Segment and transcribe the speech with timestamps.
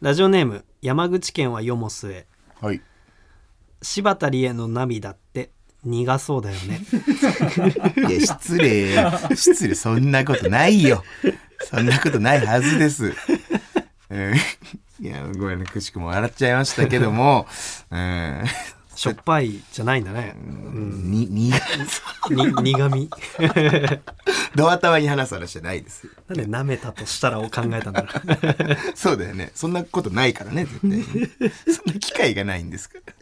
[0.00, 2.26] ラジオネーム山口県はよもすえ
[2.62, 2.80] はい。
[3.82, 5.50] 柴田理恵の涙って
[5.84, 6.80] 苦そうだよね。
[8.08, 8.96] いや失礼。
[9.36, 9.74] 失礼。
[9.74, 11.04] そんなことないよ。
[11.64, 13.12] そんなことないはずです、
[14.10, 14.34] うん、
[15.00, 17.46] いやごめんねくしくも笑っちゃいましたけども
[17.90, 18.44] うん。
[18.98, 21.52] しょっぱいじゃないんだね、にに。
[22.30, 23.08] に苦味。
[24.56, 26.08] ドア玉に話す話じゃないです。
[26.26, 28.76] なんで舐めたとしたらを考えたんだろう。
[28.98, 29.52] そうだよね。
[29.54, 31.04] そんなことないからね絶対に。
[31.72, 33.12] そんな機会がないんですから。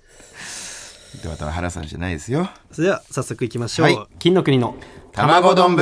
[1.23, 2.49] ドア玉話す話じゃないですよ。
[2.73, 3.99] それでは早速いきましょう、はい。
[4.19, 4.77] 金の国の
[5.13, 5.77] 卵丼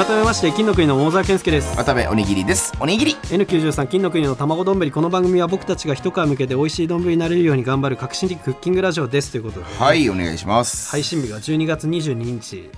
[0.00, 1.76] 改めまして金の国の桃沢健介です。
[1.76, 2.72] 渡部おにぎりです。
[2.80, 3.16] おにぎり。
[3.16, 4.90] N93 金の国の卵丼。
[4.90, 9.30] この番組は僕たちが一皮向けて美味しい丼になれるように頑張る革新的クッキングラジオです。
[9.30, 10.90] ということで、はいお願いします。
[10.90, 12.70] 配信日が12月22日、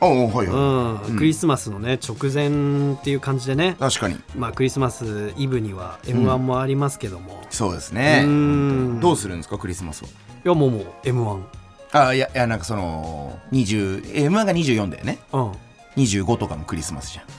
[0.00, 1.18] おおはいはい、うん。
[1.18, 4.16] クリスマスのね直前っていう感じでね、確かに。
[4.34, 8.22] まあクリスマスイブには m 1もありますけども、そうですね。
[8.24, 9.00] うん。
[9.00, 10.08] どうするんですかクリスマスをい
[10.44, 11.40] やもうもう m 1
[11.92, 15.18] あいやいやなんかその20 M1 が24だよね。
[15.34, 15.52] うん
[16.02, 17.24] 25とかもクリスマスじゃん。
[17.24, 17.30] ああ。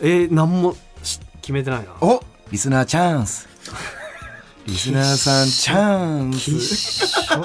[0.00, 1.94] えー、何もし決めてないな。
[2.00, 3.48] おリスナーチャンス。
[4.66, 7.28] リスナーさんチャンス。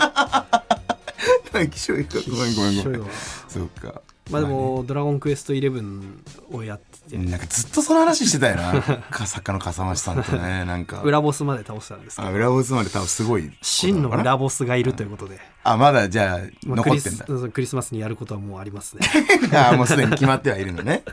[1.54, 3.02] ごめんごめんごめん。
[3.48, 4.02] そうか
[4.32, 8.82] まあでも、ドラゴンクエスト11をやってて、なんかずっとその話してたよな。
[8.82, 11.02] か 作家の笠間さんとね なんか。
[11.02, 12.28] 裏ボスまで倒したんですけど。
[12.30, 17.42] あ裏ボスまで多分すごい真の裏ボスがいるということで、あまだじゃあまあクリス残ってんだ。
[17.42, 19.02] そうクリスマスにやることはもうありますね。
[19.54, 21.04] あもうすでに決まってはいるのね。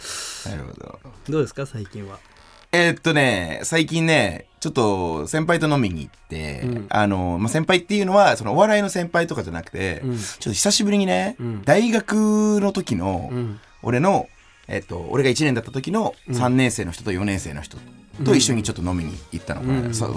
[0.47, 0.99] なるほど。
[1.29, 2.19] どうですか最近は？
[2.73, 6.87] えーっとね、最近ね、ちょっと先輩と飲みに行って、うん。
[6.91, 10.19] あの、まあ、先輩っていうのは、そのお笑いの先輩とかじゃなくて、うん。
[10.19, 11.63] ちょっと久しぶりにね、うん。
[11.65, 13.61] 大学の時の、うん。
[13.83, 14.29] 俺の、
[14.69, 16.37] えっと、俺が1年だった時のうん。
[16.37, 17.79] 3年生の人と4年生の人
[18.25, 19.95] と一緒にちょっと飲みに行ったの、この間うん。
[19.95, 20.09] さ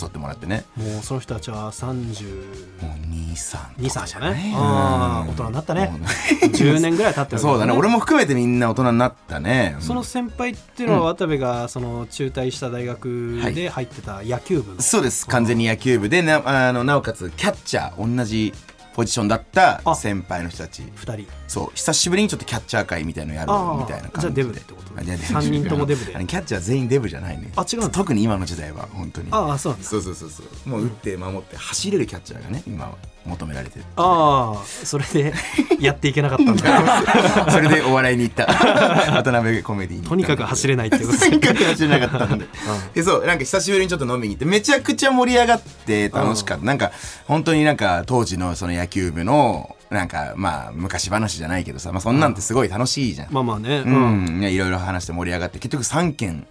[0.00, 0.64] 誘ってもらってね。
[0.76, 2.70] もうその人たちはもう32
[3.10, 4.52] 2、3とかじゃないね。
[4.56, 5.34] あーうん。
[5.34, 5.86] 大人になったね。
[5.88, 6.00] もう
[6.50, 9.76] 10年ぐらい経ってるそうだね、俺もも含めてみんな大人になったね。
[9.80, 15.26] その先輩っていうのは渡部がその中退した大学で入ってた野球部の、そうです。
[15.26, 18.52] 完全に野球部でなあのなおかつキャッチャー同じ
[18.94, 20.82] ポジションだったあ先輩の人たち。
[20.82, 21.26] 2人。
[21.48, 21.70] そう。
[21.74, 24.20] 久しぶりにちょっとキャッチャー会みたいのやるみたいな感じで。
[24.20, 25.00] じゃあデブでってこと？
[25.00, 25.28] あじゃあデブ。
[25.28, 26.12] 三人ともデブで。
[26.12, 27.52] キャッチャー全員デブじゃないね。
[27.56, 29.28] あ違う特に今の時代は本当に。
[29.30, 29.88] ああそうなんだ。
[29.88, 30.68] そうそうそうそう。
[30.68, 32.94] もう打って守って走れるキャッチャーがね今は
[33.26, 33.84] 求められてる。
[33.96, 35.32] ああそれで
[35.78, 37.02] やっていけなかったんだ。
[37.52, 38.46] それでお笑いに行った。
[39.12, 42.46] 渡辺コメディにとにかく走れないってこととにかく走れなかったんで、
[42.94, 46.92] でそうなんか久しぶりにちょっと飲みに行ってめちゃくちゃ盛り上がって楽しかった、なんか
[47.26, 53.82] 本当になんか当時のその野球部のなんかまあ昔話じゃないけどさ、まあ、そんなんてすごい楽しいじゃん、まあまあね。
[53.84, 56.46] ううん、いろいろ話して盛り上がって結局3件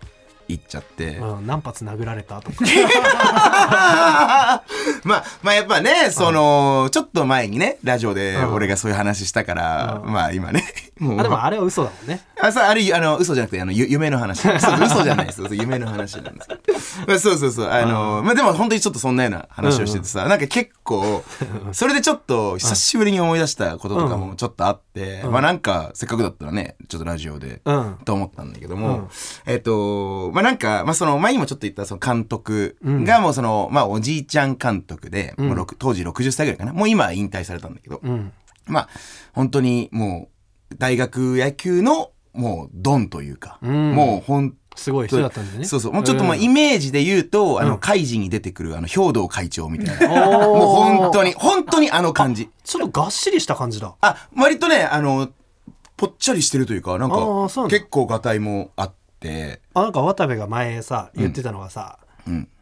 [0.50, 2.58] 行っちゃって、うん何発殴られたとか。
[5.04, 8.54] まあまあやっぱねそのちょっと前にねラジオでうん。
[8.54, 10.12] 俺がそういう話したから、うん。
[10.12, 10.64] まあ今ね
[11.00, 14.42] もうあでもあれは嘘だもんねあ、そう、あれ、あの、嘘じゃなくて、あの、ゆ夢の話。
[14.42, 15.44] そう嘘じゃないです。
[15.52, 16.80] 夢の話なんですけど。
[17.08, 17.68] まあ、そうそうそう。
[17.68, 21.24] あの、まあ、でも本当にちょっとそんなような話をしててさ、なんか結構、
[21.74, 29.08] それでちょっと久しぶりに思い出したこととかもちょっとあって、まあなんか、せっかくだったらね、ちょっとラジオで、うんと思ったんだけども、うん
[29.46, 36.74] えっと、まあなんか、まあその、前にもちょっと言ったその監督がもうその、まあおじいちゃん監督で、もう当時60歳ぐらいかな。
[36.74, 38.32] もう今は引退されたんだけど、うん
[38.70, 38.90] まあ、
[39.34, 40.39] 本当にもう、
[40.78, 45.94] 大学野球の、もう、ドンというか、うんもう、ほんすごい人だったんだよねそうそう。
[45.94, 50.18] もうちょっともう、イメージで言うと、あの、カイジに出てくる、あの、兵道会長みたいな。
[50.18, 52.50] もう、本当に、本当にあの感じ。
[52.64, 55.30] ちょっとがっしりした感じだあ、割とね、あの、
[55.98, 57.18] ぽっちゃりしてるというか、なんか
[57.68, 62.09] 結構ガタイもあって、あなんか渡部が前さ言ってたのがさ、うん。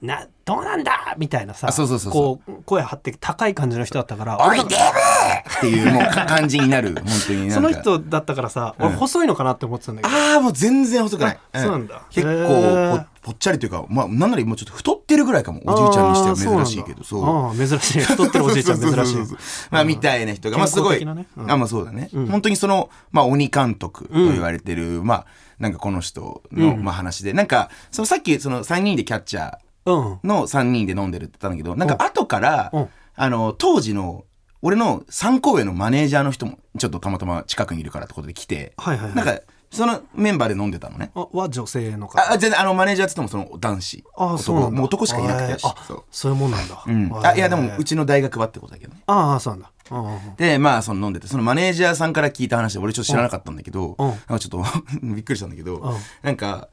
[0.02, 1.16] などうなんだ？
[1.18, 1.68] みたいなさ
[2.12, 6.96] こう声張って高い感じの人だったからおい、俺デブっていう、もうか、 感じになる。
[6.96, 7.52] 本当に。
[7.52, 11.40] その人だったからさ、俺細いのかなって思ってたんだけど、ああ、もう全然細くない。
[11.54, 12.02] あそうなんだ。
[12.12, 15.60] 結へ構ーぽ、ぽっちゃりというか、まあ、なんならもうちょっと太ってるぐらいかも。
[15.66, 17.58] おじいちゃんにしては珍しいけど、そう。
[17.58, 18.00] 珍しい。
[18.00, 19.18] 太ってるおじいちゃん珍しい。
[19.70, 21.06] まあ、みたいな人が、まあ、すごい。
[21.06, 21.28] ね。
[21.36, 21.52] うん。
[21.52, 22.10] あ、まあ、そうだね。
[22.14, 25.26] 本当にその、まあ、鬼監督と言われてる、まあ、
[25.60, 30.20] なんかこの人の、まあ、話で、なんか、そのさっき、その3人でキャッチャーうん。
[30.24, 32.88] の3人で飲んでるって言ったんだけど、なんか後から、うん。
[33.14, 34.24] あの、当時の、
[34.62, 39.16] 俺の3個上のマネージャーの人もちょっとたまたま近くにいるからってことで来て、はいはいはい。
[39.16, 41.12] なんかそのメンバーで飲んでたのね。
[41.14, 42.20] あは女性の方。
[42.20, 44.04] ああ全然あのマネージャーって言ってもその男子。
[44.16, 44.82] あそうなんだ。
[44.82, 45.54] 男もう男しかいなくて。
[45.64, 46.04] あそう。
[46.10, 49.02] そういうもんなんだ、うん、あいやでもうちの大学はってことだけどね。
[49.08, 49.72] ああそうなんだ。
[50.38, 51.28] でまあその飲んでて。
[51.28, 54.08] そのマネージャーさんから聞いた話で俺ちょっと知らなかったんだけど、うん。
[54.08, 54.64] なんかちょっと
[55.04, 55.96] びっくりしたんだけど、うん。
[56.22, 56.70] なんか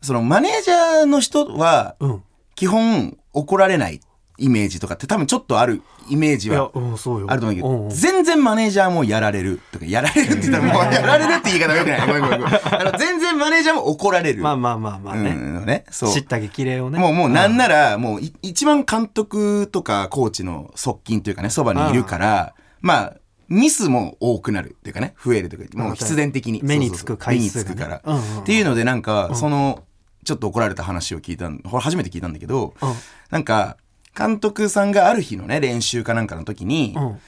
[0.00, 2.22] そのマネージャーの人はうん。
[2.54, 4.00] 基本怒られない
[4.42, 7.90] イメージとかって多分ちょっとあるイメージはあると思うけど、んん。
[7.90, 12.00] 全然マネージャーもやられるとかやられるって言ったらもうやられるって言い方がよくない。
[12.06, 12.54] ごめんごめんごめん。
[12.54, 15.84] あの全然マネージャーも怒られる、まあまあまあまあね、うんね。
[15.90, 16.12] そう。
[16.12, 16.98] 知った激励をね。
[16.98, 23.12] もうもうなんならもうい一番監督とかコーチの側近というかねそばにいるからまあ
[23.48, 26.60] ミスも多くなるっていうかね増えるというかもう必然的に。
[26.64, 27.74] 目につく回数がね。
[27.74, 28.40] 目につくから、うんうんうん。
[28.40, 29.84] っていうのでなんかその
[30.24, 32.92] ちょっと怒られた話を聞いたんこれ初めて聞いたんだけど、うん。
[33.30, 33.76] なんか
[34.16, 37.20] 監督さんがある日のね練習かなんかの時に、うん。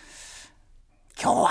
[1.21, 1.51] 今日は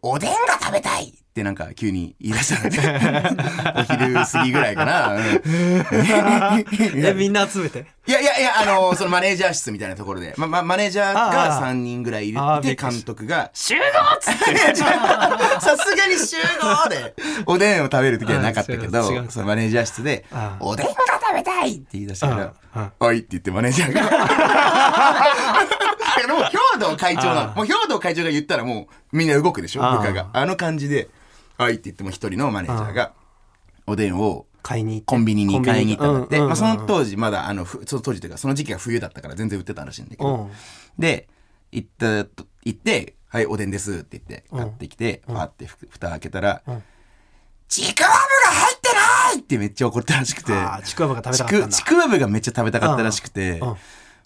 [0.00, 2.78] おでんが食べたいってなんか急に言い出したので
[3.80, 5.14] お昼過ぎぐらいかな。
[5.14, 5.22] うん。
[7.06, 7.86] えみんな集めて？
[8.06, 11.62] いやいやいや、あのそのマネージャー室みたいなところで、ま、ま、マネージャーがああ。
[11.62, 13.82] 3人ぐらいいるっくりし監督が、集合っ
[14.20, 14.74] つって。
[14.76, 17.14] さすがに集合で、
[17.46, 19.26] おでんを食べる時はなかったけど、う。
[19.30, 20.26] そのマネージャー室で
[20.60, 24.00] おでんが食べたいって言い出したからおいって言ってマネージャーが。
[24.02, 24.04] い
[26.20, 27.54] やでも、兵藤会長なあの。
[27.54, 30.26] もう兵藤会長が言ったらもうみんな動くでしょ、部下が。
[30.32, 31.08] あの感じで、
[31.64, 33.12] おいって言っても一人のマネージャーが、
[33.86, 40.38] おでんを買いにコンビニに買いに行ったんだまあ、その当時まだあのふその当時というかその時期が冬だったから全然売ってたらしいんだけど、う。
[40.46, 40.50] ん
[40.98, 41.28] で
[41.72, 46.82] 行ったと行って「はいおでんです」って言って買ってきて、パーってふ蓋開けたらん
[47.68, 50.52] 「ちくわぶが入ってない!」ってめっちゃ怒ったらしくて。
[50.84, 53.60] ちくわぶが食べちたかったちくわぶがめっちゃ食べたかったらしくて。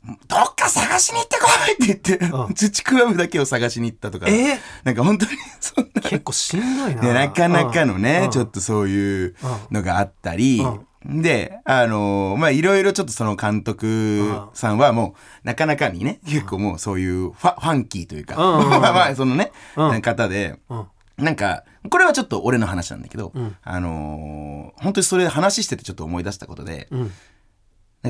[0.08, 2.54] うんどっか探しに行ってこいって言って、うん。
[2.54, 6.00] ちくわぶだけを探しに行ったとか、えなんか本当にそんな。
[6.00, 7.02] 結構しんどいな。
[7.02, 8.30] ね、なかなかのね、うん。
[8.30, 9.36] ちょっとそういう
[9.70, 10.80] のがあったり、う
[11.22, 15.14] で、あのーまあ、いろいろちょっとその監督さんはも
[15.44, 20.02] う、なかなかにね、結構もうそういうファファンキーというか、 まあまあ、そのね、うん。
[20.02, 20.86] 方で、うん。
[21.18, 23.56] なんか、これはちょっと俺の話なんだけど、ん。
[23.62, 26.88] あのー本当にそれ話しててちょっと思い出したことで、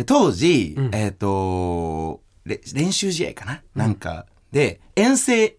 [0.06, 0.94] 当時、うん。
[0.94, 5.56] えっ、とれ練習試合かな、なんか、で、遠征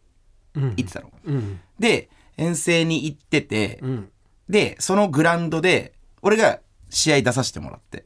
[0.55, 0.63] うん。
[0.77, 1.11] 行ってたの。
[1.25, 1.59] うん。
[1.79, 4.09] で、遠征に行ってて、うん。
[4.49, 6.59] で、そのグラウンドで、俺が
[6.89, 8.05] 試合出させてもらって。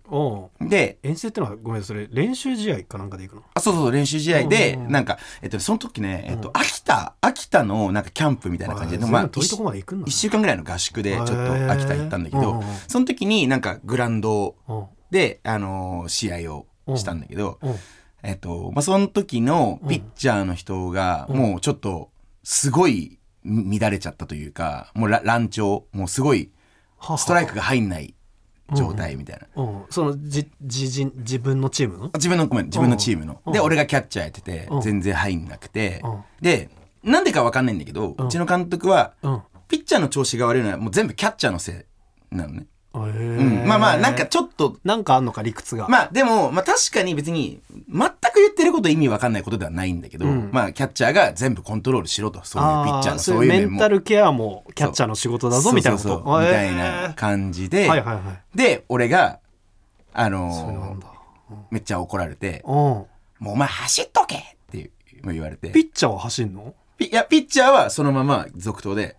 [0.60, 3.44] で、遠征ってのはごめんそれ練習試合かなんかで行くの？
[3.54, 17.76] あ、そうそう、練習試合で、うんなんか、えっと、その時ね、えっと、秋田、秋田のなんかキャンプみたいな感じで、あまあ、遠いとこまで行くんだ一週間ぐらいの合宿で、ちょっと秋田行ったんだけどその時になんかグラウンドうんで、あのー試合をしたんだけど、うん。
[18.24, 22.10] えっと、まあ、その時のピッチャーの人が、もうちょっと、
[22.44, 26.52] すごいみ乱れちゃったというか、もうら乱調、もうすごい、
[27.18, 28.14] ストライクが入んない
[28.76, 29.64] 状態みたいな。
[29.64, 29.84] うん。
[29.90, 32.12] そのじ自自自分のチームの？
[32.14, 33.54] 自分のごめん自分のチームの、うん。
[33.54, 34.82] で俺がキャッチャーやってて、うん。
[34.82, 36.24] 全然入んなくて、うん。
[36.42, 36.70] で
[37.04, 39.42] なんでかわかんないんだけど、うちの監督は、うん。
[39.68, 41.88] ピッチャーの調子が悪いのはもう全部キャッチャーのせ
[42.32, 43.04] いなのね、へうん。
[43.04, 45.88] ーまあまあなんかちょっとなんかあんのか理屈が。
[45.88, 50.50] まあでも、まあ確かに別に全く言ってること意味わかんないことではないんだけど、うん。
[50.52, 52.44] まあキャッチャーが全部コントロールしろと。
[52.44, 53.78] そういうピッチャーのあそういう面も。
[53.78, 56.18] ンタルケアもキャッチャーの仕事だぞみたいなこと。
[56.20, 58.22] みたいへなー感じで、はいはいは
[58.54, 58.58] い。
[58.58, 59.40] で俺が
[60.14, 61.22] あのー
[61.70, 63.08] めっちゃ怒られてうん「も
[63.42, 64.90] うお前走っとけ!」って
[65.26, 65.70] 言われて。
[65.72, 66.74] ピッチャーは走んの？
[66.98, 69.18] ピいや、ピッチャーはそのまま続投で、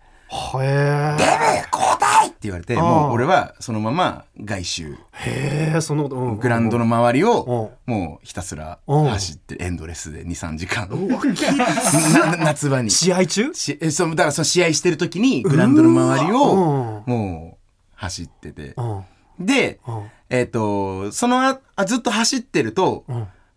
[0.61, 6.39] へえデブ交代って言われて、もう俺はそのまま外周、へえその、うん。
[6.39, 9.05] グラウンドの周りをうもうひたすらうん。
[9.05, 10.89] 走ってエンドレスで2、3時間。
[12.43, 12.89] 夏場に。
[12.89, 13.51] し試合中？
[13.79, 17.03] えそのだからその試合してる時にグラウンドの周りうをん。
[17.05, 17.63] もう
[17.95, 18.73] 走ってて。
[18.77, 19.43] う。
[19.43, 19.45] ん。
[19.45, 20.03] で、うん。
[20.29, 23.05] えっ、と、そのああずっと走ってると、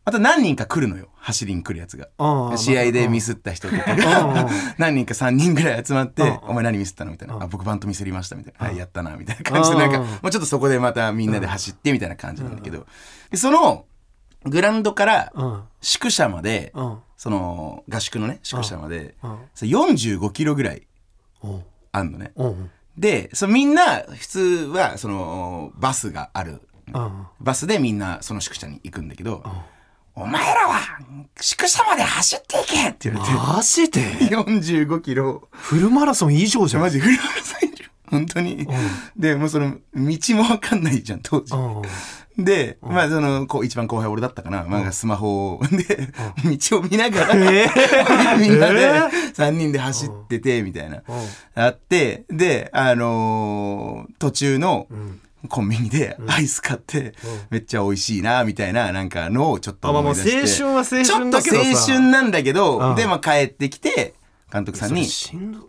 [0.06, 1.08] うんまた何人か来るのよ。
[1.16, 2.08] 走りに来るやつが。
[2.50, 3.92] うん試合でミスった人とか。
[3.92, 3.98] うん。
[3.98, 4.48] が
[4.78, 7.42] 何人か3人ぐらい集まってうん「お前何ミスったの?」みたいな「うん。
[7.42, 9.76] あ僕バントミスりました」みたいな「はいやったな」みたいな感じで。
[9.76, 12.86] なんかうんもうちょっとそこでまたみんなで走ってみたいな感じなんだけど。
[13.30, 13.86] でその
[14.44, 15.62] グラウンドからうん。
[15.80, 16.98] 宿舎までうん。
[17.16, 19.38] その合宿のね宿舎までうん。
[19.54, 20.86] それ45キロぐらい
[21.42, 21.62] うん。
[21.90, 22.30] あんのね。
[22.36, 24.40] うんでそのみんな普通
[24.72, 26.62] はそのバスがある。
[26.94, 27.26] うん。
[27.40, 29.42] バスでみんなその宿舎に行くんだけど
[30.16, 30.80] 「お前らは
[31.40, 33.38] 宿舎まで走っていけ!」って言われて。
[33.56, 34.00] マジで
[34.34, 35.48] ？45キロ。
[35.52, 36.82] フルマラソン以上じゃん。
[36.82, 37.84] マジフルマラソン以上。
[38.10, 38.66] 本当に。
[39.16, 41.54] で、もうその、道もわかんないじゃん、当時。
[41.54, 41.82] うん
[42.38, 44.64] で、まあその、こう、一番後輩俺だったかな。
[44.68, 46.12] まあスマホを、で、
[46.44, 47.34] 道を見ながら、
[48.36, 48.90] みんなで、
[49.34, 51.02] 3人で走ってて、みたいな。
[51.54, 54.86] あって、で、あのー途中の、
[55.46, 57.14] コンビニでアイス買って、
[57.50, 60.64] めっちゃ美味しいな、みたいな、なんかのをちょっと思い出して。
[60.64, 62.94] 春は青春ちょっと青春なんだけど、うん。
[62.94, 64.14] で、まあ帰ってきて、
[64.52, 65.06] 監督さんに、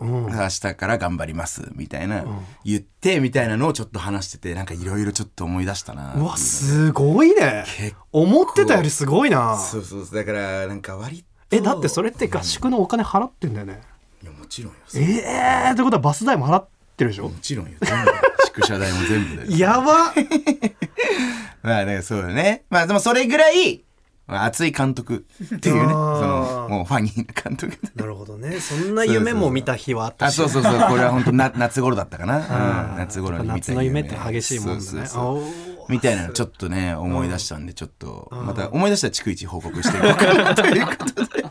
[0.01, 2.25] 明日から頑張ります、みたいな、
[2.63, 6.13] 言って、みたいなのをちょっと話してて、なんかいろいろちょっと思い出したな。
[6.15, 7.65] うわすごいね。
[7.77, 9.57] 結思ってたよりすごいな。
[9.57, 11.25] そうそうそう、だから、なんか割と。
[11.49, 13.81] えだってそれって合宿のお金払ってんだよね。
[14.21, 14.79] いや、もちろんよ。
[14.95, 17.29] ええー、ってことはバス代も払ってるでしょ？
[17.29, 17.73] もちろんよ。
[17.81, 18.11] 全部。
[18.45, 19.57] 宿舎代も全部で。
[19.57, 20.13] やば
[21.63, 22.63] まあね、そうだね。
[22.69, 23.83] まあでもそれぐらい、
[24.25, 25.25] まあ、熱い監督
[25.55, 27.77] っていうね、その、もうファニーな監督。
[27.95, 32.37] なるほどねそんな夢も見た日はあったあ、しそうそうそう、これは本当な 夏頃だったかな。
[32.37, 35.43] うんうん夏頃に見た夏の夢って激しいもんだねそう
[35.91, 41.43] みたいなのちょっとね、思い出したんで、ちょっと、また思い出したら逐一報告していこうかなということで。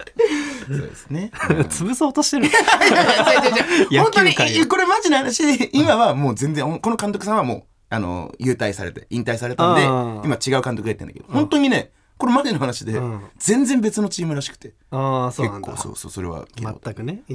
[0.67, 1.31] そうですね。
[1.71, 2.49] 潰そうとしてる。
[3.91, 5.45] 野本当に、これマジな話。
[5.59, 14.75] で、今はもう全然、この監督さんはもう、あの、優待されて、引退されたんでうん、今違う監督がやってんだけど、本当にね、これマジの話でん、全然別のチームらしくて。
[14.91, 15.69] ああそうなんだ。
[15.73, 17.23] 結構、そうそう、それは全くね。
[17.29, 17.35] い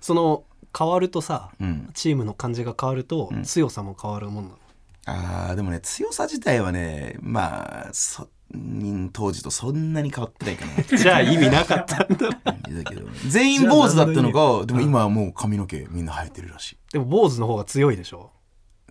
[0.00, 0.44] その
[0.76, 1.90] 変わるとさ、うん。
[1.94, 4.58] チームの感じが変わると、強さも変わるもんなの？
[5.06, 10.98] あーでもね、強さ自体はね、まあ、そ、ん当時とそんなに変わってないかな。
[10.98, 16.78] じゃあ意味なかったんだだけど、全員坊主だったのが、でも今はもう髪の毛みんな生えてるらしい。
[16.92, 18.30] でも坊主の方が強いでしょ？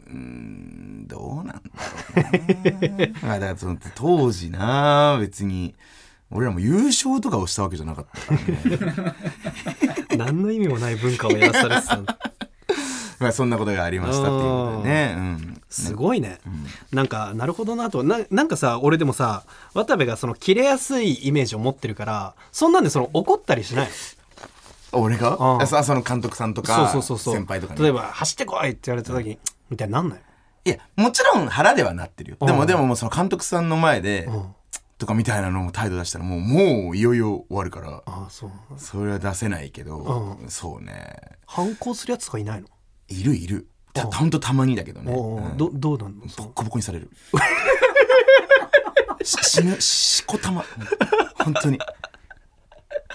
[0.06, 1.62] うんどうなんだろ
[2.86, 3.08] うな。
[3.24, 5.76] まあだからその当時な、別に、
[6.30, 9.16] 俺らも優勝とかをしたわけじゃなかったからね。
[10.18, 12.47] 何の意味もない文化をやらされてた
[13.20, 15.16] まあそんなことがありましたっていうことでね。
[15.18, 15.62] うん。
[15.70, 16.40] すごいね、
[16.92, 18.04] なんかなるほどなと。
[18.04, 19.44] ななんかさ俺でもさ
[19.74, 23.90] 渡部がその切れやすいイメージを持ってるからそんなんでその怒ったりしない
[24.94, 25.36] 俺が？
[25.36, 27.82] うんあそその監督さんとか、そうそうそう先輩とかに。
[27.82, 30.22] 例えば「走ってこい!」って言われた時に、みたいになんない？
[30.66, 32.38] いや、もちろん腹ではなってるよ。
[32.46, 32.68] でも、うん。
[32.68, 34.56] でももうその監督さんの前で、ん。
[34.98, 41.16] とかみたいなのも態度出したらもう、もういよいよ終わるから、ああそうそれは出せないけど、うそうね。
[41.46, 42.68] 反抗するやつとかいないの？
[43.10, 43.68] いるいる。
[43.94, 45.12] たうんほんとたまにだけどね。
[45.12, 46.22] おうおううんどどうなんの？
[46.22, 47.10] ボッコボコにされる。
[49.24, 50.64] し死ぬ、しこたま。
[51.36, 51.80] 本当に。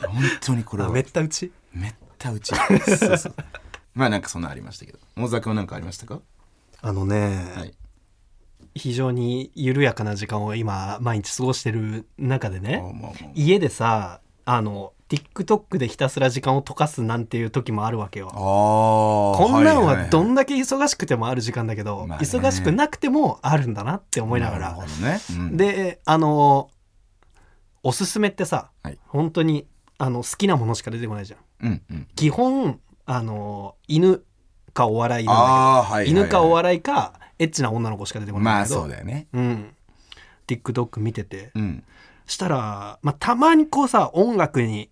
[0.01, 0.89] 本当にこれは。
[0.89, 1.53] あめった打ち？
[1.73, 2.55] めった打ち。
[2.97, 3.35] そうそう。
[3.95, 4.99] まあなんかそんなありましたけど。
[5.17, 6.21] 大沢君は何かありましたか？
[6.81, 7.75] あのね、はい。
[8.75, 12.83] 非常に緩やかな時間を今毎日過ごしてる中でね
[13.35, 18.39] 家でさあの TikTok でひたすら時間を溶かすなんていう時もあるわけよああ。
[18.39, 25.21] こんなんはどんんだけ忙しくてもある時間だけど、まあね忙しくなくてもあるんだなって思いながらるほどね。
[25.31, 26.71] うん、であの
[27.83, 29.67] おすすめってさ、はい本当に
[29.99, 32.09] あの好きなものしか出てこないじゃんうんうん。
[32.17, 34.25] 基本あの犬
[34.73, 36.53] かお笑いなんだああ、はい、けど犬かおい。
[36.53, 39.27] 笑いかエッチな女の子しか出てこないまあんだけど、そうだよね。
[39.35, 39.75] うん
[40.47, 41.85] TikTok 見ててうん。
[42.25, 44.92] したら、まあ、たまにこうさ音楽に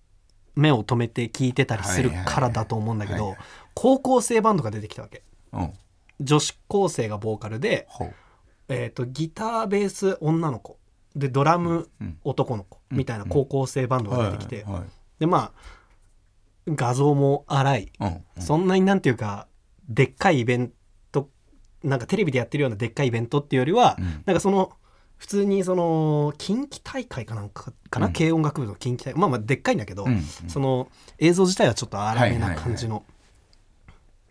[0.54, 3.37] 目を留めて聴いてたりするからだと思うんだけど
[3.75, 5.23] 高校生バンドが出てきたわけ。
[5.52, 5.73] うん。
[6.21, 7.87] 女子高生がボーカルで。
[8.69, 10.78] えー、とギターベース女の子。
[11.16, 14.64] でドラムうん男の子みたいな高校生バンドが出てきて、
[15.19, 15.52] でまあ
[16.69, 18.25] 画像も荒い、うん。
[18.38, 19.49] そんなになんていうか
[19.88, 20.73] でっかいイベン
[21.11, 21.28] ト
[21.83, 24.23] なんかテレビでやってるようなでっかいイベントっていうよりは、うん。
[24.25, 24.73] なんかその
[25.20, 28.12] 普通にその近畿大会かなんかかな、うん。
[28.14, 29.20] 軽音楽部の近畿大会。
[29.20, 33.04] まあまあでっかいんだけど、うんその映像自体はちょっと荒めな感じの、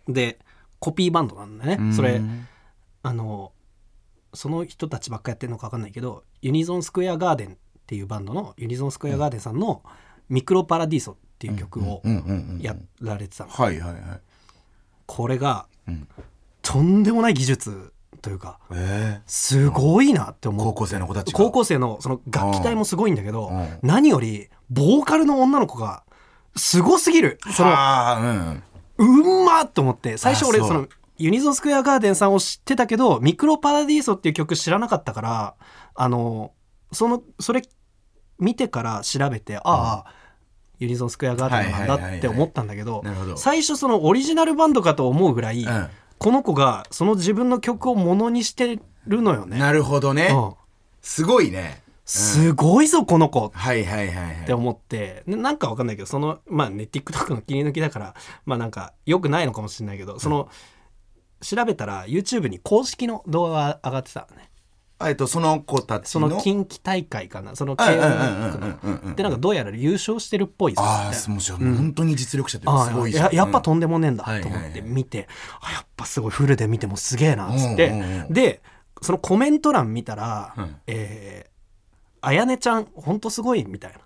[0.08, 0.40] で
[0.80, 1.94] コピーバンドなんだね、うん。
[1.94, 2.20] それ
[3.04, 3.52] あの
[4.34, 7.56] その人たちばっかやってるのか分かんないけどユニゾンスクエアガーデンっ
[7.86, 9.84] ていうバンドのユニゾンスクエアガーデンさんの
[10.28, 12.62] 「ミクロパラディーソ」っていう曲をうんうんうんうん。
[12.62, 14.02] やられてたの、はいはいはい。
[15.06, 16.08] これがうん。
[16.64, 19.22] とんでもない技術というかええ。
[19.26, 20.66] すごいなって思う。
[20.66, 21.38] 高校生の子たちが。
[21.38, 23.80] 高校生のその楽器隊もすごいんだけどうん。
[23.82, 26.04] 何よりボーカルの女の子が
[26.56, 27.40] すごすぎる。
[27.56, 27.74] そのう
[28.26, 28.64] ん。
[28.98, 29.46] うん。
[29.46, 35.56] まっと思って最初俺あそのユニゾンスクエアガーデンさんを知ってたけどミクロパラディーソっていう曲知らなかったから
[35.96, 36.54] あの
[36.94, 37.62] そのそれ
[38.40, 40.06] 見てから調べてああ、
[40.80, 43.04] ユニゾンスクエアガーデンなんだって思ったんだけど。
[43.36, 49.58] 最初そのオリジナルバンドかと思うぐらい、うんこの子がその自分の曲をものにしてるのよね。
[49.58, 50.30] なるほどね。
[50.32, 50.54] うん
[51.02, 51.82] すごいね。
[52.04, 54.46] すごいぞこの子っはいはいはいはい。
[54.46, 60.50] て思ってななんかわかんないけどそのまあね TikTok の切り抜きだからまあなんか良くないのかもしれないけどその
[61.42, 64.49] 調べたら YouTube に公式の動画が上がってたのね
[65.02, 67.56] えっとその子たちそのの近畿大会かな？
[67.56, 75.28] そのうん慶応でなんかどうやら優勝してるっぽいぞみたいなああもうじゃあ本当に実力者ってすごいややっぱとんでもねえんだとはい思って見て、
[75.62, 78.62] あやっぱすごいフルで見てもすげえなっつって、で
[79.02, 80.76] そのコメント欄見たら、うん。
[80.88, 81.50] えー
[82.22, 84.00] あやねちゃんほんとすごいみたいな。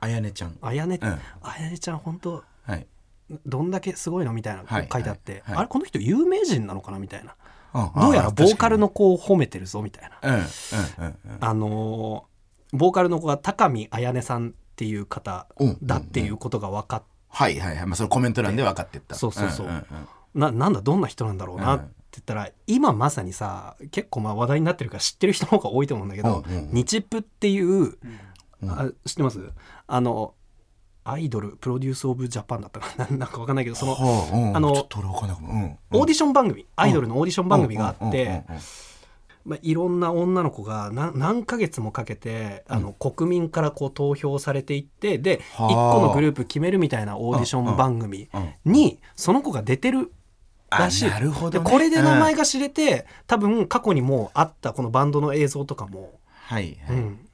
[0.00, 0.58] あやねちゃん。
[0.60, 1.10] あやね、うん。
[1.10, 2.84] あやねちゃんほんとはい。
[3.46, 4.32] どんだけすごいの？
[4.32, 6.98] みたいなはい書いてあって、あれこの人有名人なのかな？
[6.98, 7.36] みたいな
[7.72, 10.46] どどうやらボーカルの子を褒めてるぞみたいな。
[11.40, 12.32] あのー
[12.74, 15.46] ボーカルの子が高見あやねさんっていう方
[15.82, 17.86] だっていうことが分かって、はいはいはい。
[17.86, 19.14] まあそのコメント欄で分かってった。
[19.14, 19.84] そうそうそう。
[20.34, 27.98] ななんだどんな人なんだろうなって言ったら、今まさにさ結構まあ話題になってるから知ってる人の方が多いと思うんだけど、日プっていう、
[28.66, 29.38] あ知ってます？
[29.86, 30.32] あの
[31.04, 33.06] アイドルプロデュース・オブ・ジャパンだったかな。
[33.16, 38.44] なんか分かんないけどその、はあうんあのうんオーディション番組アイドルのオーディション番組があって
[39.44, 45.70] まあいろんな女の子が何何ヶ月もかけてあの国民からこう投票されていってではあ。
[45.70, 48.72] 1個のグループ決めるみたいなオーディション番組うん。
[48.72, 50.12] にその子が出てる
[50.70, 51.06] らしい。
[51.06, 51.64] あなるほどね。
[51.64, 52.38] でこれで名前うん。
[52.38, 56.12] が知れて、多分過去にもうあったこのバンドの映像とかも、
[56.46, 56.96] はいはい。
[56.96, 57.28] うん、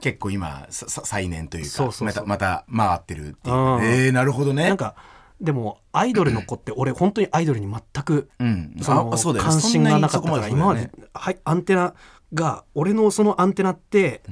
[0.00, 3.56] 結構今ささ再燃というかまたまた回ってるっていう。
[3.56, 3.84] うん。
[3.84, 4.68] えーなるほどね。
[4.68, 4.96] なんか
[5.40, 8.76] でもアイドルの子って俺本当にアイドルに全くうん。
[8.80, 11.94] そのあそ関心がなかったから今まで、はい、アンテナ
[12.34, 14.22] が俺のそのアンテナって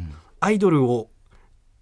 [0.40, 1.10] アイドルを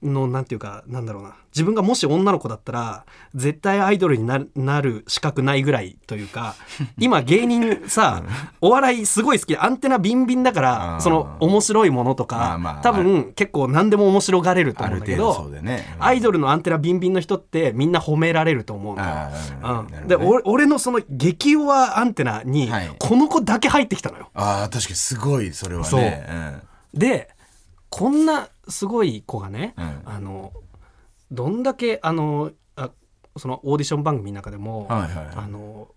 [0.07, 1.35] のなんていうかなんだろうな。
[1.55, 6.55] 自分がもし女の子だったら絶対アイドルになるなる資格ないぐらいというか
[7.01, 8.23] 今芸人さ
[8.61, 15.97] お笑いすごい好きでアンテナビンビンだからその面白いものとまか多分結構何でも面白がれると思うんだけど程度そうだよね。
[15.99, 19.03] アイドルのアンテナビンビンの人ってみんな褒められると思うの
[19.95, 20.09] うん。
[20.09, 22.95] で俺俺のその激弱アンテナにはい。
[22.99, 24.29] この子だけ入ってきたのよ。
[24.35, 26.63] あー確かにすごいそれはね。
[26.95, 26.99] うん。
[26.99, 27.31] で
[27.89, 30.03] こんなすごい子がね、うん。
[30.05, 30.53] あの
[31.31, 32.91] どんだけあのあ
[33.37, 35.27] そのオーディション番組の中でも、はいはいはい。
[35.37, 35.89] あの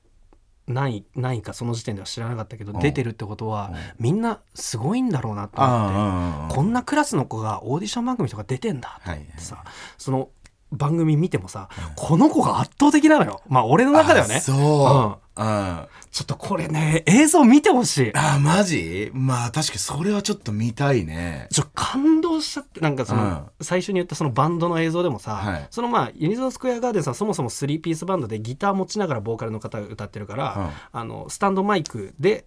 [0.67, 2.79] 何位何位かその時点では知らなかったけど、うん。
[2.79, 9.63] 出てるってことは、みんなすごいんだろうなと思って、こんなクラスの子がオーディション番組とか出てんだと思ってさ、
[9.97, 10.29] その
[10.71, 13.41] 番組見てもさ、この子が圧倒的なのよ。
[13.47, 14.35] まあ俺の中ではね。
[14.35, 15.41] あそう。
[15.41, 15.85] うん。
[16.11, 18.11] ちょっとこれね映像見てほしい。
[18.15, 19.11] あマジ？
[19.13, 21.47] まあ確かにそれはちょっと見たいね。
[21.51, 25.67] ちょ感動しちゃってなんかその、最初に言ったそのバンドの映像でもさ、はい。
[25.71, 32.45] そのまあユニゾンスクエアガーデンさんそもそもスリーピースバンドでギター持ちながらボーカルの方が歌ってるから、あのスタンドマイクで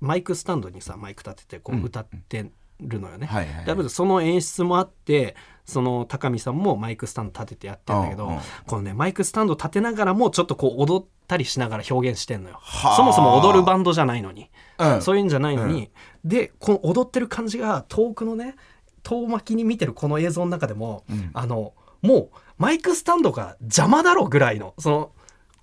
[0.00, 3.26] マイクスタンドにさマイク立ててこう歌ってるのよね。
[3.26, 3.84] はいはいはい。
[3.84, 5.36] だその演出もあって
[5.66, 8.40] その高見さんもマイクスタンド立ててやってんだけど、うんうん。
[8.66, 12.58] このねマイクスタンド立てながらもちょっとこう踊ったりしながら表現してんのよ。
[12.62, 12.96] はあ。
[12.96, 14.50] そもそも踊るバンドじゃないのに。
[14.78, 15.02] うん。
[15.02, 15.90] そういうんじゃないのに、
[16.24, 18.54] でこの踊ってる感じが遠くのね
[19.02, 25.10] 遠巻きに見てるこの映像の中でも、あのもうマイクスタンドが邪魔だろぐらいのその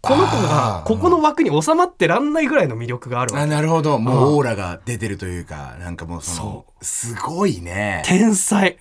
[0.01, 3.97] この子がここの枠に収まってらんないぐらいの魅力があるわあけなるほど。
[3.99, 4.35] もううん。
[4.35, 8.03] オーラが出てるというかなんかもうそのすごいね。
[8.05, 8.77] 天才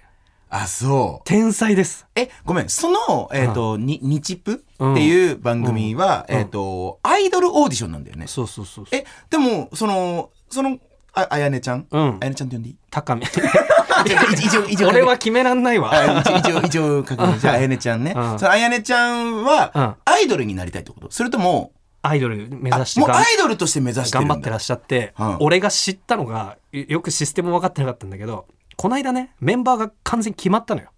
[0.54, 1.26] あそう。
[1.26, 2.06] 天才です。
[2.14, 2.68] えごめん。
[2.68, 6.36] そのえっとに日プっていう番組はうん。
[6.36, 8.26] えっとアイドルオーディションなんだよね。
[8.26, 10.78] そうそうそうえでもそのその
[11.14, 11.86] ああやねちゃん？
[11.90, 12.18] うん。
[12.20, 12.76] あやねちゃんって呼んでいい？
[12.90, 13.22] 高見。
[13.24, 15.90] 一応一応俺は決めらんないわ。
[15.90, 18.12] あ一応一応一応確認じゃああやねちゃんね。
[18.14, 18.38] うん。
[18.38, 19.44] そのあやねちゃんうん。
[19.44, 21.10] はアイドルになりたいってこと？
[21.10, 24.34] それともアイドル目あ指してもうアイドルとして目指してるんだ。
[24.34, 25.36] 頑張ってらっしゃって、うん。
[25.40, 28.44] 俺が知ったのがよよくシステム分かってなかったんだけど
[28.76, 30.90] この間ねメンバーが完全に決まったのよ。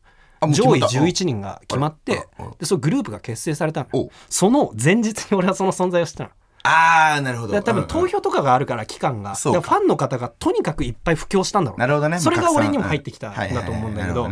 [0.52, 2.26] 上位まった？11人が決まって
[2.58, 6.30] でそのグループが結成されたのおその前日に俺はその存在を知ったの
[6.64, 7.52] ああなるほど。
[7.52, 9.34] で多分投票とかがあるから期間が。
[9.34, 11.78] ファンの方がとにかくいっぱい布教したんだろう。
[11.78, 12.18] なるほどね。
[12.18, 14.28] それがまあ俺にも入ってきたんだと思うんだけど。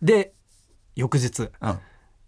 [0.00, 0.32] で
[0.96, 1.78] 翌日うん。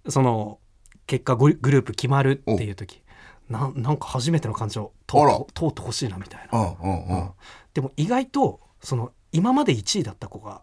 [0.09, 0.61] その
[1.07, 3.03] 結果グループ決まるっていう時。
[3.49, 5.17] ななんか初めての感情通
[5.67, 7.33] ってほしいなみたいな。
[7.73, 10.63] でも意外とその今まで1位だった子が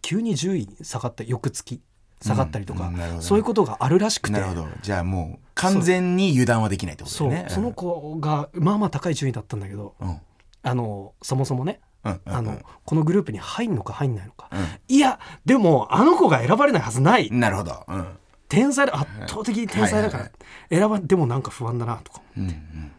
[0.00, 1.82] 急に10位に下がった翌月
[2.22, 4.32] 下がったりとか、うんそういうことがあるらしくて。
[4.32, 4.68] なるほど。
[4.80, 7.46] じゃあもう完全に油断はできないってことだよね。
[7.50, 10.08] その子がまあまあ高い順位だったんだけどうん。
[10.08, 10.20] うん
[10.62, 14.56] あのそもそもねあのこのグループに入んのか入んないのか、う
[14.88, 17.30] いやでもあの子が選ばれないはずない。
[17.30, 17.84] なるほど。
[17.86, 18.06] うん。
[18.48, 18.98] 天才だ。
[18.98, 20.32] 圧倒的に天才だから、はい
[20.70, 22.22] 選ばでもなんか不安だなとか。
[22.36, 22.92] うんうん。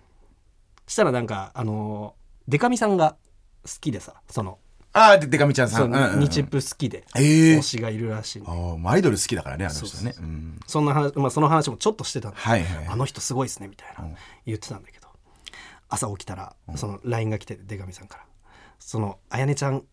[0.86, 2.16] したらなんかあの
[2.48, 3.18] デカミさんが
[3.66, 4.60] 好きでさその
[4.98, 5.94] ああででかみちゃんさん。
[5.94, 10.16] うんう日プ好きでええ推しがいるらしい、あアイドル好きだからねあの人ね。
[10.18, 10.60] うん。
[10.66, 12.88] そんな話、まあ、その話もちょっとしてたんだはいはい。
[12.88, 14.16] あの人すごいですねみたいなうん。
[14.48, 15.08] 言ってたんだけど
[15.88, 18.24] 朝起きたらその LINE が来て出上さんから
[18.80, 19.84] 「そのあやねちゃん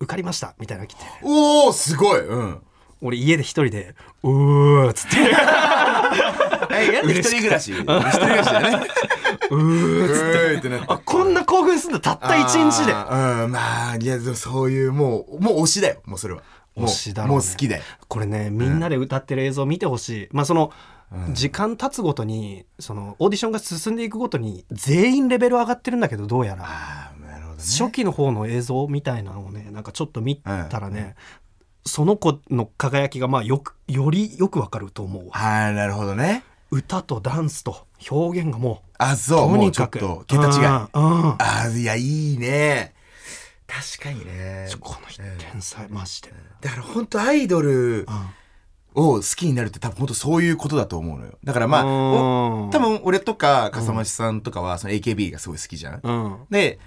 [0.00, 1.02] 受かりました」みたいなの来て。
[1.22, 2.26] おおすごい。
[2.26, 2.62] うん。
[3.00, 3.94] 俺家で一人で
[4.24, 5.16] 「うー」っつって。
[5.20, 7.72] えや一人暮らし。
[7.72, 8.12] 一人暮ら
[8.44, 8.86] しだね。
[9.50, 10.68] うーって。
[10.68, 10.86] なって。
[10.88, 12.92] あこんな興奮するんだたった一日で。
[12.92, 16.42] うんまあいやでもそういうもうもう推しだよもうそれは。
[16.74, 17.34] もう推しだろうね。
[17.36, 20.72] もう好きだよこれねみんなで歌ってる映像見てほしい、まあその、
[21.32, 26.64] 時間経つごとにそのオーディションが進んでいくごとに全員レベル上がってるんだけどどうやら。
[26.64, 27.62] ああなるほどね。
[27.62, 31.16] 初期の方の映像みたいなのをねなんかちょっと見たらね、
[31.86, 35.32] その子の輝きがまあよくよりよくわかると思うわ。
[35.32, 40.66] はいなるほどね歌とダンスと表現がもあそううともうちょっにかくと桁違い。
[40.66, 41.36] あうんうん。
[41.38, 42.94] あいやいいね。
[43.66, 44.66] 確かにね。
[44.80, 48.06] この人天才マジで、だから本当アイドル
[48.94, 51.38] を好きになるって多分本当そういうことだと思うのよ。
[51.44, 56.00] だからまあ多分俺とか笠間さんとかはその AKB がすごい好きじゃん。
[56.02, 56.36] うん。
[56.50, 56.78] で、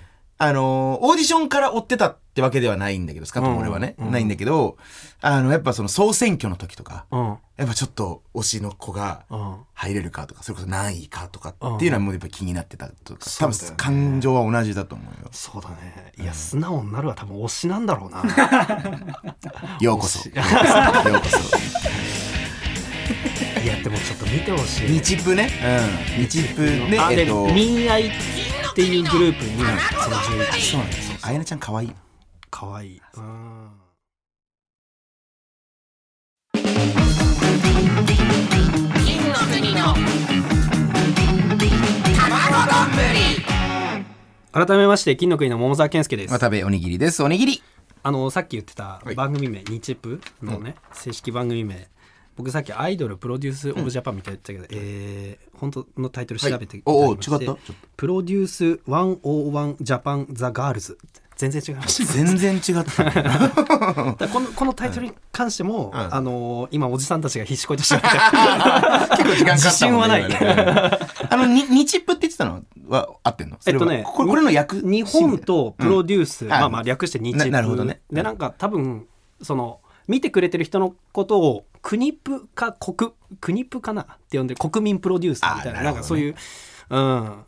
[0.44, 4.12] あのーオーディションから追ってたってわけではないんだけど、スカ俺はね、うん。
[4.12, 4.76] ないんだけど、
[5.22, 9.56] あの、やっぱその総選挙の時とか、うんやっぱちょっと推しの子がうん。
[9.76, 12.88] 入れるかとか、それこそ何位かとかっていうのはもうやっぱ気になってた。
[12.88, 13.68] とか、多そうだよね。
[13.70, 15.30] 分感情は同じだと思うよ。
[15.32, 16.12] そうだね。
[16.18, 18.24] いや素直になるは多分推しなんだろうな。
[19.80, 20.28] ようこそ。
[20.28, 20.54] 推よしう
[21.22, 21.38] こそ。
[23.64, 24.88] いやでもちょっと見てほしい。
[24.90, 25.52] 日プね。
[26.18, 26.26] うん。
[26.26, 27.46] 日プでえっと、
[28.72, 31.18] っていうグループにその11そうなんですよ。
[31.24, 31.96] あやねちゃん可愛い。
[32.50, 33.72] かわいいうん
[44.54, 47.24] 改めまして金の国の桃沢健介です渡部おにぎりです。
[47.24, 47.64] おにぎり。
[48.04, 51.88] あのさっき言ってたはい番組名「日プのね、正式番組名
[52.42, 56.82] 僕さっき「アイドルプロデュース・オブ・ジャパン」みたいな言ったけど、えー本当のタイトル調べてい。
[56.82, 57.20] ただきおお、違まった。
[57.20, 57.74] してちょっと。
[57.96, 60.98] プロデュース101ジャパン・ザ・ガールズ。
[61.36, 63.04] 全然違いました全然違った。
[64.28, 65.92] このこのタイトルに関しても、ん。
[65.94, 70.26] あのー今おじさんたちが必死こいてして 結構時間かかったもんね。
[70.26, 71.00] 自信はない。
[71.30, 73.58] あの、に日プって言ってたのは合ってんの？
[73.68, 76.48] えっとねこれこれの役日本とプロデュース、ん。
[76.48, 77.52] まあまあ略して日なプ。
[77.52, 78.02] なるほどね。
[78.12, 79.06] でなんか多分
[79.44, 86.36] その見てくれてる人のことを国プか国国プかなって呼んでる国民プロデュースみたいなねなんかそういう
[86.90, 87.44] うん。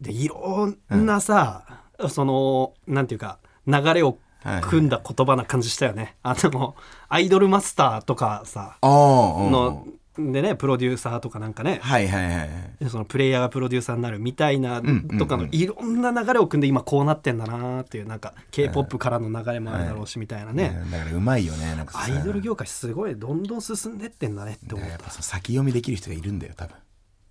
[0.00, 4.18] でいろんなさ、そのなんていうか流れを
[4.62, 6.74] 組んだ言葉な感じしたよね、あの
[7.08, 9.86] アイドルマスターとかさの
[10.18, 11.78] でねプロデューサーとかなんかね。
[11.82, 14.82] はいはいはいそのプレイヤーがプロデューサーになるみたいな
[15.18, 20.82] とかのいろんな流れを組んで今こうなってんだなっていうなんか k p o p からの流れもあるだろうしみたいなね。
[20.90, 21.74] だからうまいよね。
[21.76, 26.74] なんかさアイドル業界すごいどんどん進んでってんだねって思っやったぱその先読みできる人がいるんだよ、多分。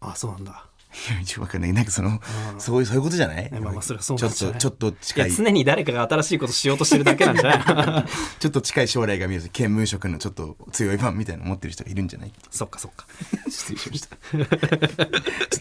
[0.01, 0.65] あそうなんだ
[1.09, 1.73] いや、一応わかんない。
[1.73, 2.19] なんかその、
[2.57, 3.43] そういう、そういうことじゃない？
[3.51, 8.05] ねまあまあそれはそうちょっと、ちょっとい近い、ちや常に誰かが新しいことしようとしてるだけなんじゃない？
[8.45, 9.49] ょっと近い将来が見える。
[9.53, 12.33] 県無職のちょっと強い版みたいなの持ってる人がいるんじゃない？
[12.49, 13.05] そっかそっか
[13.47, 14.15] 失礼しました。
[14.15, 14.47] ちょっ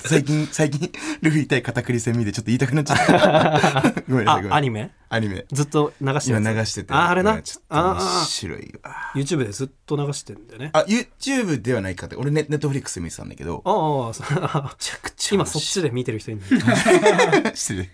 [0.02, 4.02] と最近、最近、ルフィ対片栗戦見てちょっと言いたくなっちゃった。
[4.08, 4.90] ごめんなさい、アニメ？
[5.10, 5.46] アニメ。
[5.50, 6.92] ずっと流してる今流してて。
[6.92, 8.80] ああれなうんちょっと面白いよ。
[9.14, 12.16] YouTube でずっと流してんだよねあ、YouTube ではないかって。
[12.16, 13.62] 俺ネ、ネットフリックスで見てたんだけど。
[13.64, 16.42] ああめちゃくちゃ今そっちで見てる人いる
[17.54, 17.90] 失礼。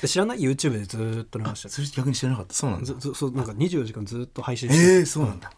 [0.00, 2.54] で知らない？YouTube でずっと流してそれ逆に知らなかった。
[2.54, 2.94] そうなんだず。
[2.98, 5.50] ずそうなんか24時間ずっと配信してるええー、そうなんだ。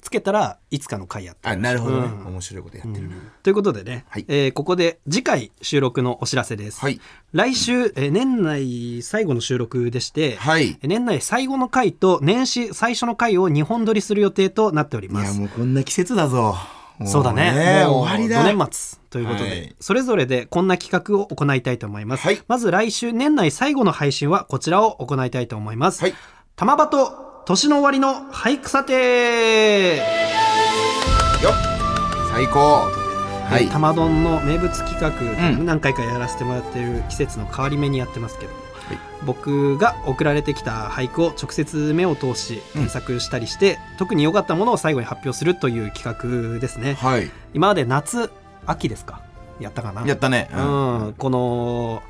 [0.00, 2.06] つけたらいつかの回やってるあ、なるほどね。
[2.06, 3.10] うん面白いことやってる。
[3.42, 7.00] ということでね、はいえーここで次回収録のお知らせです、はい。
[7.32, 10.70] 来週、えー年内最後の収録でして、はい。
[10.70, 16.56] い年内最後の回と年始最初の回を2本撮りする予定となっておりまや、すもうこんな季節だぞ。
[16.98, 18.42] もそうだねもう終わりだ。
[18.42, 26.14] 土年末ということで、はいそれぞれでこんな企画を行いたいと思います、はいまず来週年内最後の配信はこちらを行いたいと思います、はい。
[26.56, 30.04] 玉場と年の終わりの俳句査定よっ。
[32.30, 32.90] 最高。
[33.48, 33.70] はい。
[33.70, 35.64] 玉丼の名物企画、うん。
[35.64, 38.58] 何回かやらせてもらってる季節の変わり目にやってますけども、
[39.24, 46.98] 僕が送られてきた俳句を直接目を通し検索したりして、特に良かったものを最後に発表するという企画ですね。
[47.00, 47.30] はい。
[47.54, 48.30] 今まで夏
[48.66, 49.22] 秋ですか？
[49.58, 50.06] やったかな？
[50.06, 50.50] やったね。
[50.52, 52.02] うん、この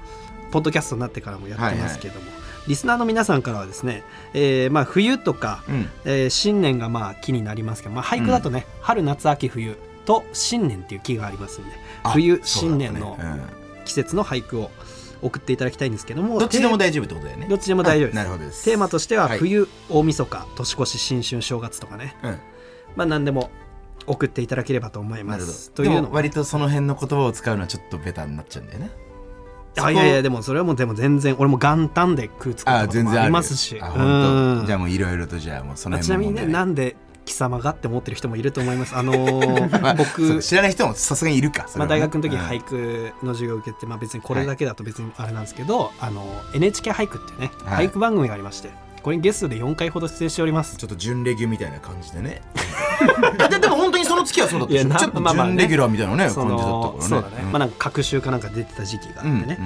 [0.50, 2.26] ポッドキャストになってからもやってますけども、
[2.68, 4.04] リスナーの皆さんからはですね、
[4.34, 5.88] えーまあ、冬とか、うん。
[6.04, 11.70] えー新年がまあ木になりますけど、まあ、俳句だとね、春夏秋冬と新年っていう木がありますんで
[12.02, 13.42] あ冬新年のうん
[13.84, 14.70] 季節の俳句を
[15.22, 17.46] 送っていただきたいんですけどもどっちでもテ大丈夫ってことだよね。
[17.46, 18.64] ーどっちでも大丈夫ですあなるほどです。
[18.64, 22.38] テーマとしてははい冬、大晦日年越し新春正月とかねうん。
[22.96, 23.50] まあ何でも
[24.06, 28.90] 送っていただければと思いますというのも割とその辺の言葉を使うのはちょっとベタになっちゃうんだよね。
[29.76, 33.78] あいやいやでもそれはもうでも全然俺も元旦で食うつくあこともありますし。
[33.80, 33.98] あう本
[34.58, 34.62] 当。
[34.64, 34.66] ん。
[34.66, 38.96] じゃあもういろいろとじゃあもうそのあちなみにねなんで貴様がって思ってる人もいると思います？
[38.96, 42.42] あのー まあ僕知らない人もさすがにいるかまあ、大学の時にうん。
[42.46, 47.88] 俳句の授業を受けて、まあ、別にこれだけだと別にあれなんですけど、あの NHK 俳句っていうね、はい。
[47.88, 48.70] 俳句番組がありまして
[49.02, 50.76] これにゲストで4回ほど出演しております。
[50.76, 52.42] ちょっと準レギュみたいな感じでね。
[53.50, 54.74] ででも本当にその月はそうだった。
[54.74, 55.52] でしちょっとまあまあね。
[55.52, 57.08] 準レギュラーみたいなねそ感じだったのからね。
[57.08, 57.52] そうだね、ん。
[57.52, 59.58] まあなんか各週かなんか出てた時期があってうんね、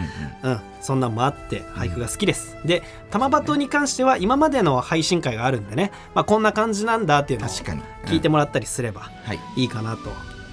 [0.42, 0.60] うんうん。
[0.80, 1.00] そん。
[1.00, 9.40] なんもあって俳句が好きです、で玉バトに関しては今までの配信会があるんでね、まあ、こんな感じなんだっていうのを聞いてもらったりすればはい。
[9.56, 10.10] いいかなと。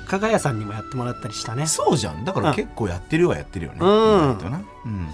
[0.07, 1.67] 加賀屋さんにもやってもらったりしたね。
[1.67, 2.25] そうじゃん。
[2.25, 3.77] だから結構やってるはやってるよね。
[3.79, 4.37] うん。
[4.39, 5.09] うん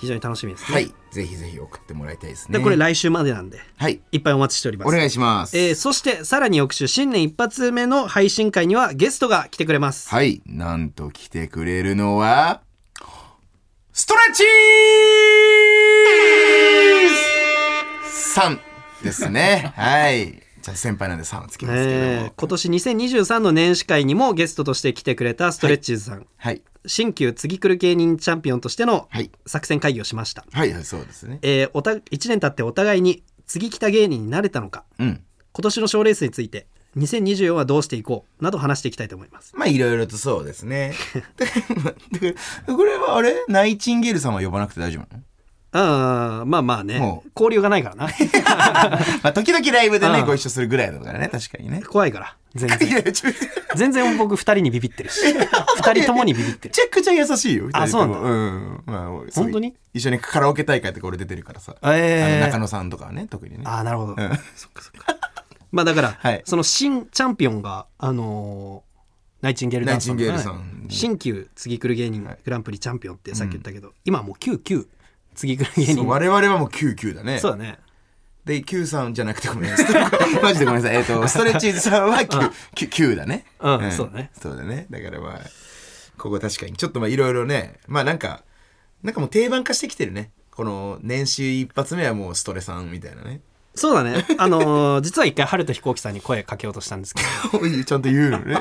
[0.00, 0.94] 非常に楽しみですね、はい。
[1.10, 2.58] ぜひぜひ送ってもらいたいですね。
[2.58, 4.00] でこれ来週までなんではい。
[4.12, 4.88] いっぱいお待ちしております。
[4.88, 5.58] お願いします。
[5.58, 10.40] えーそしてさらに翌週新年一発目の配信会にはゲストが来てくれます、はい。
[10.46, 12.62] なんと来てくれるのは
[13.92, 14.46] ストレッチー
[18.08, 18.58] ズさん
[19.02, 19.72] ですね。
[19.76, 26.62] はい先輩なんで3をつけますけども、えー今年2023の年始会にもゲストとして来てくれたストレッチーズさん、はい。
[26.86, 29.30] 新旧次来る芸人チャンピオンとしてのはい。
[29.46, 31.38] 作戦会議をしました、はいはいそうですね。
[31.42, 34.84] えーおた1年経ってお互いに次来た芸人になれたのか。
[34.98, 35.22] うん。
[35.52, 39.52] 今年の賞レースについて2024はどうしていこうなど話していきたいと思います。
[39.56, 40.94] まあいろいろとそうですね。
[42.66, 43.44] これはあれ？
[43.48, 45.24] ナイチンゲールさんは呼ばなくて大丈夫なの？
[45.72, 46.98] あーまあまあね。
[46.98, 47.30] もう。
[47.34, 48.06] 交流がないからな。
[49.22, 50.12] まあ時々ライブでうん。
[50.12, 51.82] ねご一緒するぐらいだからね確かにね。
[51.82, 52.36] 怖いから。
[52.54, 52.88] 全然。
[52.88, 53.30] いやちょ
[53.76, 55.24] 全然僕2人にビビってるし。
[55.26, 56.72] 2人ともにビビってる。
[56.76, 57.68] めちゃくちゃ優しいよ。
[57.72, 58.82] あそうなんうん。
[58.86, 59.44] まあ、そう。
[59.44, 59.74] 本当に？
[59.94, 61.76] 一緒にカラオケ大会とか俺出てるからさ。
[61.82, 62.26] えー。
[62.26, 63.62] あの中野さんとかはね、特にね。
[63.64, 64.16] ああなるほど、ん。
[64.16, 64.28] そっ
[64.72, 65.16] かそっか。
[65.70, 66.42] まあだから、はい。
[66.44, 68.90] その新チャンピオンがあのー
[69.42, 70.86] ナイチンゲールダンスのナイチンゲールさん。
[70.90, 72.38] 新旧次来る芸人はい。
[72.44, 74.86] グランプリチャンピオンってさっき言ったけど、今はもう99
[75.40, 77.38] 次来る芸人そう我々はもう99だね。
[77.38, 77.78] そうだね
[78.44, 80.10] で、Q さんじゃなくてごめんなさい。
[80.42, 80.96] マジでごめんなさい。
[80.96, 83.44] えっ、と、 ストレッチーズさんは 9, 9, 9だね。
[83.60, 84.30] うんそうだね。
[84.40, 84.86] そうだね。
[84.90, 85.40] だからまあ、
[86.16, 88.42] ここ確かに、ちょっとまあいろいろね、まあなんか、
[89.02, 90.30] なんかもう定番化してきてるね。
[90.50, 93.40] この年収一発目はもうストレさんみたいなね。
[93.74, 97.22] そうだねあのー実は一回春と飛行機さんに声かけようとしたんですけ
[97.52, 98.56] ど ちゃんと言うのね。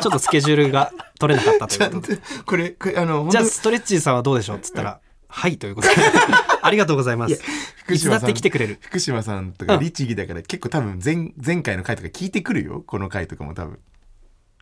[0.00, 5.00] ちょっとスケジュールが取れなかったということでこれ、これあの、じゃあストレッチーさんはどうでしょうっつったら
[5.34, 5.94] 「はい」ということで。
[6.62, 7.42] ありがとうございます。
[7.90, 8.78] いつだって来てくれる。
[8.80, 12.82] 福島さんとか律儀だから結構多分前前回の回とか聞いてくるよ。
[12.86, 13.78] この回とかも多分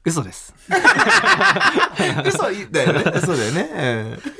[0.04, 0.52] 嘘です。
[2.26, 3.20] 嘘だよね。
[3.24, 3.68] そうだよね、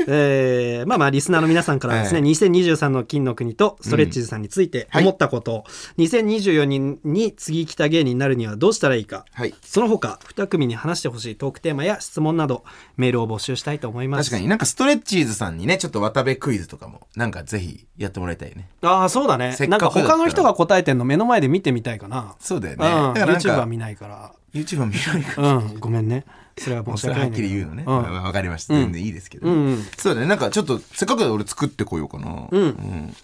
[0.09, 5.03] えーまあまあリスナーの皆さんからはですね、は2023の金の国とストレッチーズさんについてはい。
[5.03, 5.65] 思ったことを、
[5.99, 9.55] 2024年に次来た芸人になるにはどうしたらいいか、はい。
[9.63, 12.65] その他2組に話してほしいトークテーマや質問など
[12.97, 14.31] メールを募集したいと思います。
[14.31, 18.69] 確かになんかストレッチーズさんにねちょっと渡部クイズとかもなんかぜひやってもらいたいね。
[18.83, 19.47] ああそうだね。
[19.47, 22.35] なんせっか他の人が答えてんの目の前で見てみたいかな。
[22.41, 25.55] そうだよね、うん、だからなん YouTube はか見ないから YouTube は見ないから。
[25.55, 25.81] うん。
[25.81, 26.25] ごめんね。
[26.59, 27.49] それは申し訳ないんだけど。
[27.49, 27.95] きり言うのね、うん。
[27.95, 28.75] まあわかりました。
[28.75, 29.83] 全然いいですけど、うんうん。
[29.97, 30.27] そうだね。
[30.27, 32.49] なんかちょっとせっかく俺作ってこようかな。
[32.51, 33.15] うん、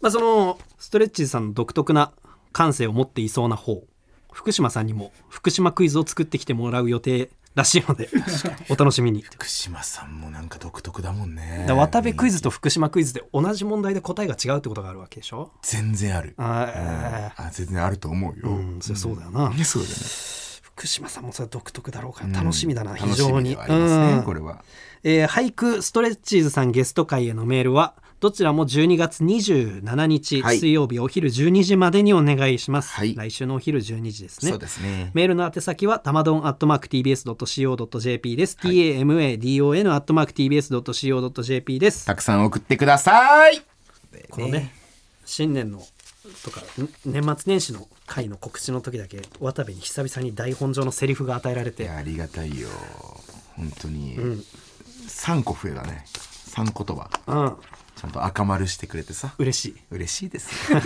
[0.00, 2.12] まあ、そのストレッチさんの独特な
[2.52, 3.84] 感性を持っていそうな方。
[4.32, 8.08] 福島さんにも福島クイズを作ってきてもらう予定らしいので
[8.70, 9.22] お楽しみに。
[9.22, 11.66] 福島さんもなんか独特だもんね。
[11.68, 15.50] 渡部クイズと福島クイズで同じ問題で答えが違うってことがあるわけでしょ？
[15.62, 16.34] 全然ある。
[16.38, 19.94] ああ全然あると思うよ、ーうんそれそうだよな、ねそうだね。
[20.62, 24.22] 福島さんもそれ独特だろうから楽しみだな、うん非常に楽しみではありますね、うん。
[24.24, 24.64] これは。
[25.04, 30.58] えー俳句ストレッチーズさんゲスト会へのメールはどちらも12月27日、はい。
[30.60, 33.16] 水曜日お昼12時までにお願いします、はい。
[33.16, 34.52] 来週のお昼12時ですね。
[34.52, 35.10] そうですね。
[35.12, 42.06] メールの宛先はたまどん atmarktbs.co.jp です、tamadon atmarktbs.co.jp です。
[42.06, 43.60] たくさん送ってください。
[44.30, 44.72] このね
[45.24, 45.82] 新年の
[46.44, 46.64] とかん
[47.04, 51.90] 年末年始の回の告知の時だけ渡部に久々に台本上のセリフが与えられて。
[51.90, 52.68] ありがたいよ。
[53.56, 54.44] 本当に、ん。
[55.08, 56.04] 3個増えたね
[56.52, 57.56] 3言葉うん。
[57.96, 59.34] ちゃんと赤丸してくれてさ。
[59.38, 59.76] 嬉しい。
[59.90, 60.72] 嬉しいです。
[60.72, 60.80] よ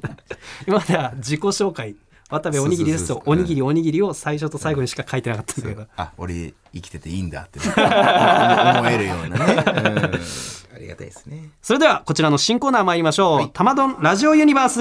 [0.66, 1.94] 今までは自己紹介。
[2.30, 3.08] 渡部おにぎりです。
[3.08, 5.86] とおにぎりおにぎりを最初と最後にしか書いてなかったんだけど。
[5.96, 10.14] あ俺生きてていいんだって、ね、思えるようなね、うん。
[10.74, 11.50] ありがたいですね。
[11.60, 13.50] それではこちらの新コーナー参りましょう、はい。
[13.52, 14.80] たまどんラジオユニバース。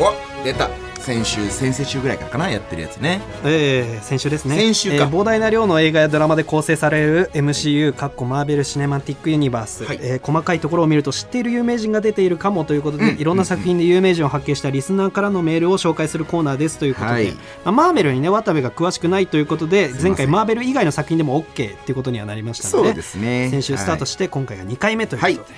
[0.00, 0.68] お出た
[1.00, 3.20] 先週先々週ぐらいからかなやってるやつね。
[3.44, 4.56] えー先週ですね。
[4.56, 4.96] 先週か。
[4.96, 9.98] えー膨大な量の映画やドラマで構成される MCU かっこマーベル・シネマティック・ユニバース、はい。
[10.02, 17.30] えー細かいところを見ると知っている有名人が出ているかもということで、うんいろんな作品で有名人を発見したリスナーからのメールを紹介するコーナーですということで、はい。
[17.32, 23.48] まあマーベルにね渡部が詳しくないということで前回マーベル以外の作品でも OK っていうことにはなりましたのでそうですね。
[23.50, 25.56] 先週スタートしして今回が2回目ということで、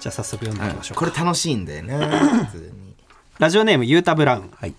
[0.00, 1.06] じゃあ早速読んでいきましょうか。
[1.10, 2.46] これ楽しいんだよな。
[2.46, 2.83] 普通に
[3.40, 4.50] ラジオネームユータ・ブラウン。
[4.54, 4.74] はい。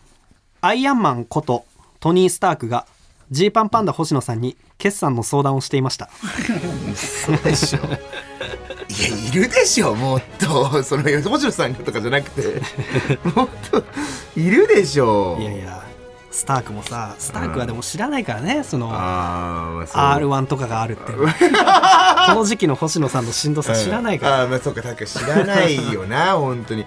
[0.62, 1.65] アイアンマンこと
[2.00, 2.86] トニー・スタークが
[3.30, 6.10] ジーパンパンダ星野さんに決算の相談をしていました。
[6.96, 7.80] そうでしょ。
[7.80, 9.94] いやいるでしょ。
[9.94, 12.62] もっとその星野さんがとかじゃなくて。
[13.36, 13.84] もっと
[14.38, 15.38] いるでしょ。
[15.38, 15.84] いやいや
[16.32, 20.02] スタークもさスタークはでも知らないからね、そのああそう。
[20.30, 21.12] R1 とかがあるって。
[21.12, 21.20] こ
[22.34, 26.86] の時期の星野さんのしんどさ知らないから、ああまあそうか確かに知らないよな本当に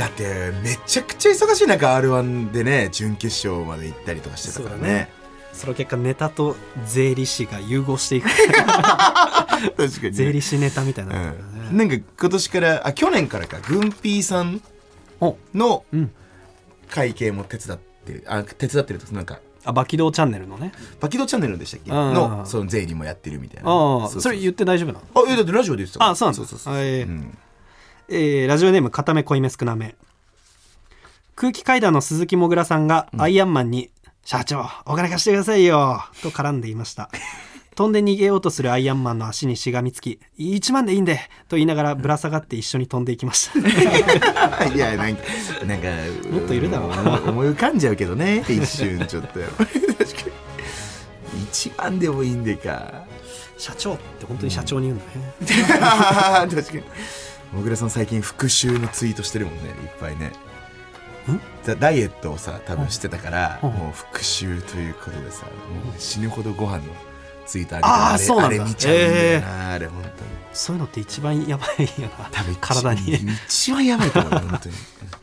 [0.00, 5.10] だってめちゃくちゃ忙しい中 r 1でね準決勝まで行ったりとかしてたからね。
[5.52, 8.30] その結果ネタと税理士が融合していく。
[8.32, 10.10] 確かにね。
[10.12, 11.32] 税理士ネタみたいにな。
[11.32, 11.36] ね、
[11.70, 14.62] うん、なんか今年からあ去年からかグンピーさん
[15.20, 16.10] おのうん。
[16.88, 18.24] 会計も手伝ってる。
[18.26, 19.38] あ手伝ってるとなんか。
[19.66, 20.72] あバキドーチャンネルのね。
[20.98, 22.14] バキドチャンネルでしたっけうん。
[22.14, 24.08] のその税理もやってるみたいな。
[24.08, 25.00] それ言って大丈夫なの？
[25.28, 27.02] あえだってラジオで言ってたあそうなんだそうそうそう、え。
[27.02, 27.38] ーうん
[28.12, 29.94] えーラジオネーム片目濃いめ少なめ。
[31.36, 33.88] 空気階段の鈴木もぐらさんがアイアンマンに
[34.26, 37.08] 「社長お金貸してくださいよ」と絡んでいました。
[37.76, 44.66] 飛んで逃げようとするアイアンマンの足にしがみつき「1万でいいんで」と言いながらぶら下がって一緒に飛んでいきました。
[44.66, 45.22] いやなんか
[45.64, 45.88] なんか
[46.32, 46.90] もっといるだろう。
[46.90, 49.38] 思い思い浮かんじゃうけどね一瞬ちょっと。
[49.38, 49.60] 確か
[51.32, 53.04] に一番でもいいんでか。
[53.56, 56.82] 社長って本当に社長に言うんだね、 確かに
[57.52, 60.32] もぐらさん最近復讐のツイートしてるもんねいっぱいね。
[61.64, 65.50] ダダイエットをさ多分してたから、うんもう復讐ということでさも
[65.96, 66.84] う死ぬほどご飯の
[67.46, 70.12] ツイートあげてあーれあれ見ちゃうんだよな、あれ本当に。
[70.52, 72.28] そういうのって一番やばいよな。
[72.32, 73.32] 多分一体に。
[73.46, 74.74] 一番やばいと思う本当に。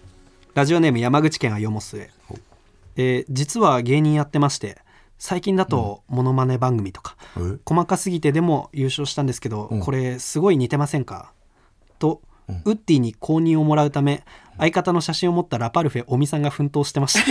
[0.54, 2.10] ラジオネーム山口県あよもすえ
[2.96, 4.80] えー実は芸人やってまして
[5.20, 7.58] 最近だとモノマネ番組とか、え？
[7.66, 9.80] 細かすぎてでも優勝したんですけど、うん。
[9.80, 11.32] これすごい似てませんか？
[11.98, 12.62] と、うん。
[12.66, 14.24] ウッディに公認をもらうため
[14.58, 17.22] 相方の写真を持ったラパルフェ尾身さんが奮闘してました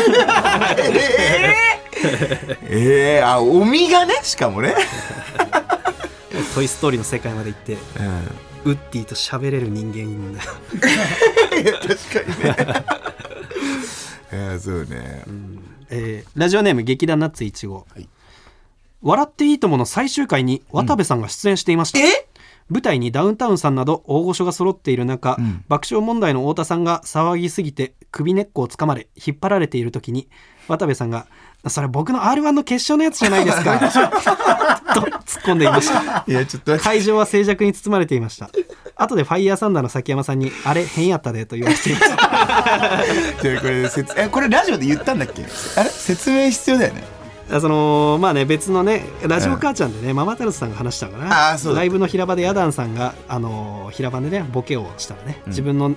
[2.68, 4.74] えー、あおみがねしかもね、
[6.54, 7.80] 「トイ・ストーリー」の世界まで行ってうん。
[8.66, 10.42] ウッディと喋れる人間いるんだ。
[10.42, 10.48] よ
[11.80, 12.84] 確かにね。
[14.32, 15.22] いやそうね、
[15.88, 18.08] えーラジオネーム劇団ナッツ1号、はい。
[19.02, 22.25] 笑っていいともの最終回に渡部さんが出演していました、え？
[22.68, 25.64] 舞台にダウンタウンさんなど大御所が揃っている中、うん。
[25.68, 30.28] 爆笑問題の太田さんが騒ぎすぎて首根っこをつかまれ引っ張られている時に
[30.68, 31.26] 渡部さんが
[31.68, 33.78] 「それ僕の r 1の決勝のやつじゃないですか」
[34.94, 36.24] と突っ込んでいました。
[36.26, 38.50] いやちょっと会場は静寂に包まれていました。
[38.96, 42.16] 後でファイヤーサンダーの崎山さんに「あれ変やったで」と言われていました。
[43.60, 45.44] これ説えこれラジオで言ったんだっけ？
[45.76, 45.90] あれ？
[45.90, 47.04] 説明必要だよね。
[47.04, 47.15] あ
[47.48, 51.50] そのまあね別のねラジオ母ちゃんでね、ママタルトさんが話したのかな。
[51.52, 51.80] あーそうだ。
[51.80, 55.50] ライブの平場でヤダンさんがあのー平場でねボケをしたらね、うん。
[55.50, 55.94] 自分の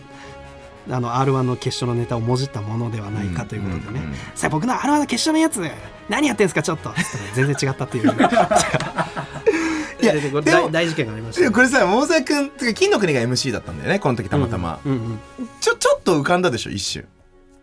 [0.91, 4.03] あの r 1の決勝のネタをもじったものではないかということでね、うんうん。
[4.11, 5.61] うんさあ僕の r 1の決勝のやつ
[6.07, 6.89] 何やってんすかちょっと。
[6.89, 8.09] つったら全然違ったっていう
[10.01, 11.41] いやででこれでも大大事件がありました。
[11.41, 15.19] ね、でこれさ桃沢君てか金の国が MC だったんだよねこの時たまたま、うんうんうん。
[15.59, 17.05] ちょちょっと浮かんだでしょ一瞬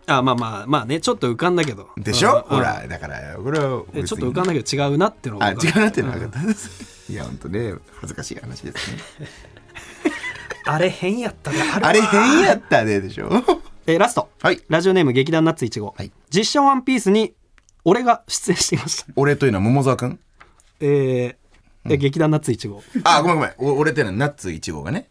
[0.07, 1.89] あまあまあまあねちょっと浮かんだけど。
[1.97, 6.47] でしょ、うんほらだからこれはえちょっと浮かんだだけど違うなっていうのがあ違うなっていうのは分かった。
[6.47, 8.99] です、いや本当ね恥ずかしい話ですね。
[10.69, 13.31] あれ変やったであれ変やったででしょ？
[13.87, 14.29] えラスト。
[14.43, 14.61] はい。
[14.69, 16.11] ラジオネーム劇団ナッツ1号、はい。
[16.31, 17.35] 実写ワンピースに
[17.85, 19.13] 俺が出演していました。
[19.15, 20.19] 俺というのは桃沢君？
[20.81, 21.37] えー
[21.89, 22.83] え劇団ナッツ1号。
[23.05, 23.53] あごめんごめん。
[23.59, 25.09] お俺というのはナッツ1号がね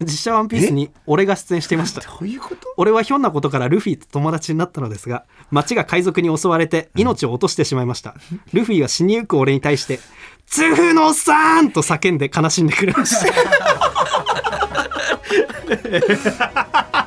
[0.00, 2.00] 実写ワンピースに俺が出演していました。
[2.02, 2.68] どういうこと？
[2.76, 8.14] 俺はひょんなことからルフィと友達になったのですが、町が海賊に襲われて命を落としてしまいました。
[8.52, 9.98] ルフィは死にゆく俺に対して、
[10.46, 13.32] 痛風のおっさんと叫んで悲しんでくれました。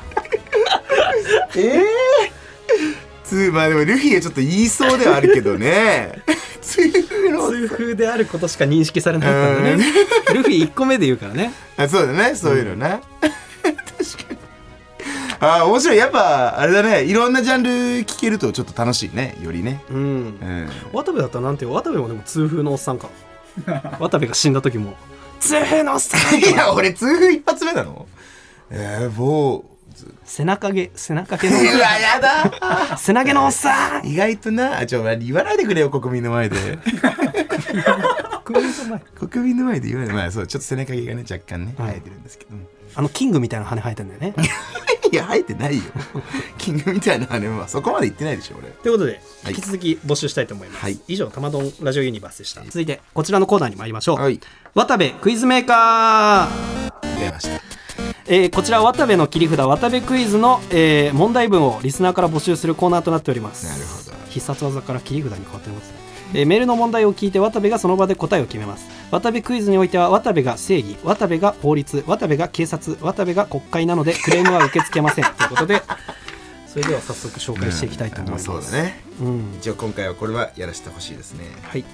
[3.24, 6.22] つまあでもルフィはちょっと言いそうではあるけどね
[7.62, 9.84] の痛風であることしか認識されなかったんでね。
[10.34, 11.52] ルフィ1個目で言うからね。
[11.76, 12.34] あそうだね。
[12.34, 13.28] そういうのな、確
[14.26, 14.38] かに。
[15.40, 15.96] あ面白い。
[15.96, 17.04] やっぱあれだね。
[17.04, 17.70] いろんなジャンル
[18.04, 19.36] 聞けるとちょっと楽しいね。
[19.42, 19.82] よりね。
[19.90, 19.98] うん。
[19.98, 20.44] う。
[20.44, 20.68] ん。
[20.92, 23.08] 渡部だったらなんて渡部もでも痛風のおっさんか。
[23.98, 24.94] 渡部が死んだ時も、
[25.40, 28.06] 痛風のおっさんいや俺痛風一発目なの。
[28.70, 29.64] えー、もう
[30.30, 31.56] 背中毛背中毛の。
[31.58, 32.96] うわやだ。
[32.96, 34.06] 背中毛のおっさん。
[34.06, 34.86] 意外とな。
[34.86, 36.56] ちょ言わないでくれよ国民の前で。
[38.44, 39.00] 国民の前。
[39.28, 40.14] 国民の前で言わない。
[40.14, 44.34] まあそうちょっと背中毛がね若干ねうん生えてるんですけど、うんあのキングみたいな羽生えてんだよね。
[45.12, 45.82] いや生えてないよ。
[46.58, 48.68] キングみたいな羽はそこまで言ってないでしょ俺。
[48.68, 49.54] ということではい。
[49.54, 50.98] 引き続き募集したいと思います、はい。
[51.06, 52.62] 以上玉丼ラジオユニバースでした。
[52.64, 54.40] 続いてこちらのコーナーに参りましょう、はい。
[54.74, 57.18] 渡部クイズメーカー。
[57.20, 57.79] 出ました
[58.32, 63.66] えーこちら渡部の切り札渡部クイズの、えー問題文をリスナーから募集するコーナーとなっております。
[63.66, 64.30] なるほど。
[64.30, 65.96] 必殺技から切り札に変わってますね、
[66.34, 68.86] えーメールの問題を聞いて渡部がその場で答えを決めます。
[69.10, 75.24] 渡部クイズにおいては渡部が正義渡部が法律渡部が警察渡部が国会なのでクレームは受け付けません。
[75.24, 75.82] ということで
[76.68, 79.02] それでは早速紹介していきたいと思います、そうだね。
[79.20, 79.54] うん。
[79.58, 81.46] 一応今回はこれはやらせてほしいですね。
[81.64, 81.84] はい、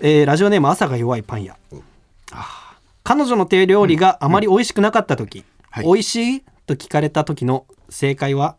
[0.00, 1.58] えーラジオネーム朝が弱いパン屋。
[1.70, 1.82] お。
[2.30, 2.72] あー。
[3.04, 5.84] 彼女の手料理があまり美味しくなかった時、はい。
[5.86, 8.56] 美味しいと聞かれた時の正解は？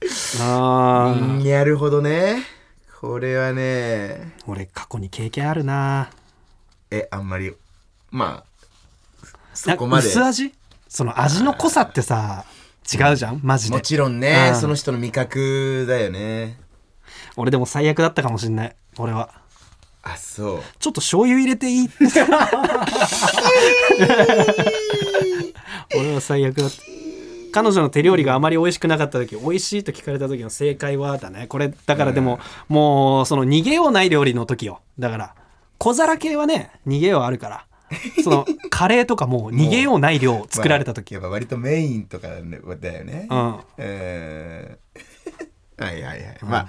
[0.40, 1.44] あー。
[1.50, 2.42] なるほどね。
[2.98, 4.34] これはね。
[4.46, 6.08] 俺過去に経験あるな。
[6.90, 7.52] えあんまり。
[8.10, 10.08] まあそこまで。
[10.08, 10.54] 薄味？
[10.88, 12.46] その味の濃さってさ
[12.90, 13.40] 違うじゃん？
[13.42, 13.76] マジで。
[13.76, 14.48] もちろんね。
[14.54, 14.58] うん。
[14.58, 16.58] その人の味覚だよね。
[17.36, 18.74] 俺でも最悪だったかもしんない。
[18.96, 19.42] 俺は
[20.06, 20.60] あそう。
[20.78, 21.88] ちょっと醤油入れていい？
[25.96, 26.76] 俺は最悪だった。
[27.52, 31.46] 彼女の手料理があまり美味しくなかった時美味しいと聞かれた時の正解はだね。
[31.46, 34.80] これだからでも、もうその逃げようない料理の時よ。
[34.98, 35.34] だから
[35.78, 37.66] 小皿系はね逃げようあるから。
[38.24, 42.34] その カレーとかも逃げようない量作られた時、まあやっぱ割とメインとかだ
[42.98, 43.28] よね。
[43.30, 43.56] うん。
[43.78, 45.84] えー。
[45.84, 46.68] はいはいはい、まあ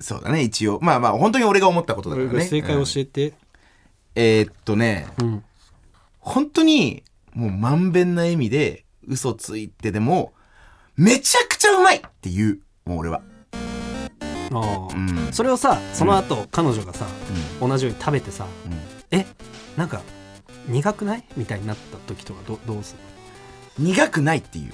[0.00, 0.78] そうだね一応。
[0.82, 2.44] まあまあ本当に俺が思ったことだからね。
[2.44, 3.32] 正解教えて、
[4.14, 5.44] えーっとねうん。
[6.18, 10.32] 本当にもうまんべんな意味で嘘ついてでも
[10.96, 12.60] めちゃくちゃうまいって言う。
[12.84, 13.22] もう俺は。
[14.50, 15.32] あーうん。
[15.32, 17.06] それをさその後、彼女がさ
[17.60, 18.78] 同じように食べてさうん。
[19.10, 19.26] え
[19.76, 20.02] なんか
[20.68, 21.24] 苦くない？
[21.36, 23.00] みたいになった時とかどどうする
[23.78, 24.72] 苦くないっていう、うん。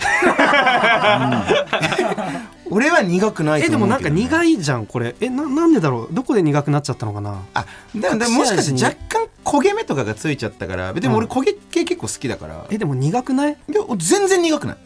[2.71, 5.15] 俺は苦くないえでもなんかと思うけどね苦いじゃんこれ。
[5.21, 6.15] えななんでだろう？
[6.15, 7.43] どこで苦くなっちゃったのかな？
[7.55, 13.53] あでもでももしかして若干焦げ目とかがついちゃったからでも俺焦げ系結構好きだから、えでも苦くない？
[13.53, 14.77] いや全然苦くない。
[14.77, 14.79] っ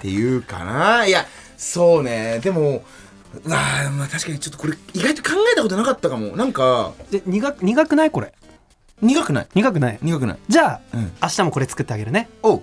[0.00, 1.06] ていうかな。
[1.06, 2.40] いやそうね。
[2.40, 2.82] でも
[3.44, 6.36] うわーまあ確かにちょっとこれ意外と考えたことなかったかも。
[6.36, 8.10] なんかで苦苦くない？
[8.10, 8.32] これ
[9.00, 9.48] 苦くない？
[9.54, 9.98] 苦くない。
[10.02, 10.38] 苦くない。
[10.48, 11.12] じゃあ、うん。
[11.22, 12.28] 明日もこれ作ってあげるね。
[12.42, 12.62] おう。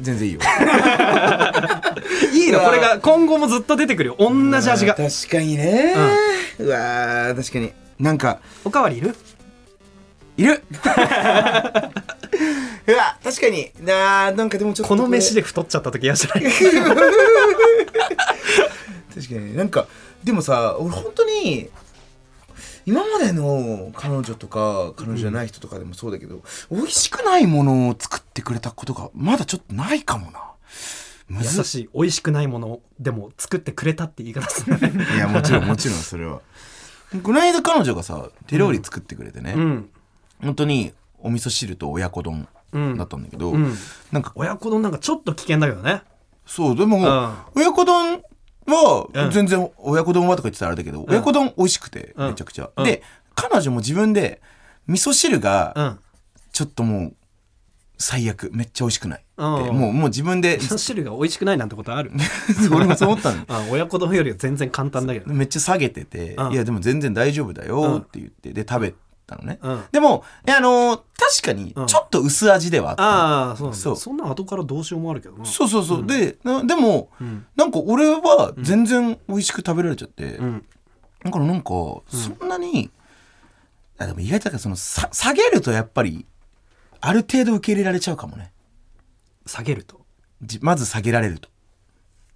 [0.00, 0.40] 全然いいよ。
[2.34, 4.08] いいうのわこれが今後もずっと出てくる。
[4.10, 4.94] よ同じ味が。
[4.98, 5.94] まあ確かにね、
[6.58, 7.72] うわー確かに。
[7.98, 9.14] なんかおかわりいる？
[10.36, 10.62] いる。
[12.88, 13.70] うわ確かに。
[13.82, 16.52] なーなんかでもちょっとこの飯でで太っちゃった時嫌じゃない？
[19.14, 19.56] 確かに。
[19.56, 19.86] なんか
[20.24, 21.70] でもさ俺本当に
[22.86, 30.40] 今までの彼女とか彼女じゃない人とかでもそうだけど、美味しくないものを作ってくれたことがまだちょっとないかもな。
[31.28, 34.78] 優しい美味しくないものでも作ってくれたって言い方する。
[34.78, 36.40] ね いやもちろんもちろんそれは。
[37.24, 39.90] この間彼女がさ手料理作ってくれてね、うん。
[40.40, 42.96] 本当にお味噌汁と親子丼うん。
[42.96, 43.74] だったんだけど、うん。
[44.12, 46.02] なんか親子丼なんかちょっと危険だけどね。
[46.46, 47.36] そうでも、ん。
[47.56, 48.22] 親子丼うん
[48.74, 52.28] は全然親子丼はとか言ってたらあれだけど、親子丼美味しくてうん。
[52.28, 52.84] めちゃくちゃ、うん。
[52.84, 53.02] で
[53.34, 54.40] 彼女も自分で
[54.86, 55.98] 味噌汁がうん。
[56.52, 57.14] ちょっともう
[57.98, 62.12] 最悪めっちゃ美味しくないもうもう自分で味噌汁が美味しくないなんてことある？
[62.72, 63.42] 俺もそう思ったの。
[63.48, 65.34] あ 親子丼よりは全然簡単だけどね。
[65.34, 66.52] めっちゃ下げてて「うん。
[66.52, 68.94] いやでも全然大丈夫だうんよ」って言ってで食べ
[69.26, 69.84] たのね、うん。
[69.92, 71.00] でもあのー
[71.42, 71.86] 確かにうん。
[71.86, 73.02] ちょっと薄味ではあった。
[73.02, 74.14] の、ああそうそそう。
[74.14, 75.44] んな後からどうしようもあるけどな。
[75.44, 77.46] そうそうそう、でなでも、ん。
[77.56, 80.64] なんか俺は全然美味しく食べられちゃって、うん。
[81.24, 81.70] だからなんか
[82.08, 82.90] そんなに、
[83.98, 86.26] あでも意外とだからそのさ下げるとやっぱり
[87.00, 88.52] ある程度受け入れられちゃうかもね。
[89.46, 90.00] 下げると？
[90.42, 91.48] じまず下げられると。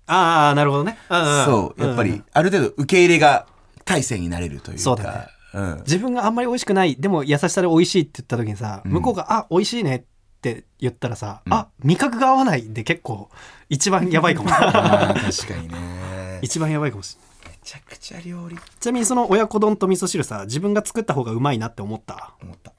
[0.07, 0.99] ああなるほどね。
[1.09, 1.80] そう。
[1.80, 3.47] やっぱんりある程度受け入れが
[3.84, 4.82] 体制になれるというか。
[4.82, 5.76] そうだねうん。
[5.80, 10.03] 自分があんまり美味しくないでも優しさで美味しいって言った時にさ、向こうが「あ美味しいね」っ
[10.40, 13.28] て言ったらさ「あ味覚が合わない」で結構
[13.68, 14.48] 一番やばいかも。
[14.51, 16.38] 確かにね。
[16.42, 17.30] 一番やばいかもしれない。
[17.53, 18.57] めちゃくちゃ料理。
[18.80, 22.34] ちなみにその親子丼と味噌汁さ自分が作った方がうまいなって思った？
[22.42, 22.72] 思った。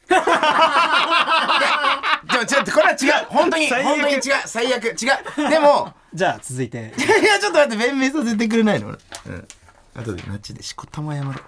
[2.31, 3.25] でもちょっとこれは違う。
[3.29, 4.21] 本当に本当に違う。
[4.45, 4.85] 最悪。
[4.85, 5.49] 違う。
[5.49, 6.93] でもじゃあ続いて。
[6.97, 8.87] いやちょっと待って弁明させてくれないの？
[8.89, 8.97] 俺。
[9.27, 9.47] うん。
[9.95, 11.41] 後でマジでしこたま山だ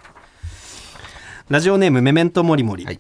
[1.50, 3.00] ラジオネームメメントモリモリ、はい。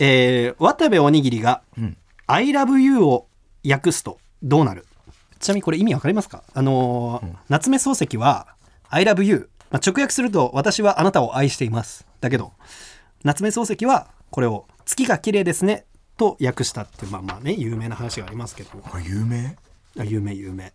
[0.00, 1.96] えー渡部おにぎりがうん。
[2.26, 3.28] I love you を
[3.68, 4.84] 訳すとどうなる？
[5.38, 6.42] ちなみにこれ意味わかりますか？
[6.52, 8.48] あのー夏目漱石は
[8.88, 12.04] I love you、まあ、直訳すると私はあなたを愛しています。
[12.20, 12.52] だけど
[13.22, 15.84] 夏目漱石はこれを月が綺麗ですね
[16.16, 18.70] と訳したってまあまあね有名な話がありますけど
[19.06, 19.56] 有名？
[19.96, 20.72] あ有名有名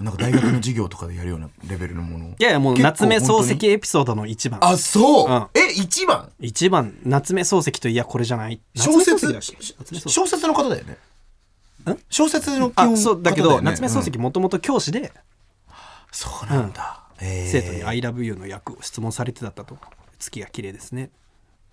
[0.00, 2.28] なんか大学の授業とかでやるようなレベルのもの。
[2.30, 4.64] いやいやもう夏目漱石エピソードの一番。
[4.64, 5.46] あそう、うん。
[5.54, 6.30] え一番？
[6.40, 6.94] 一番。
[7.04, 8.60] 夏目漱石といやこれじゃない。
[8.74, 9.38] 小説？
[10.08, 10.92] 小説の方だよね。
[11.92, 11.98] ん？
[12.08, 14.22] 小説の基あ本そうだけど、夏目漱石うん。
[14.22, 15.12] もともと教師で、
[16.10, 17.50] そうなんだ、えー。
[17.50, 19.76] 生徒に「I love you」の役を質問されてだったと
[20.18, 21.08] 「月が綺麗ですね」っ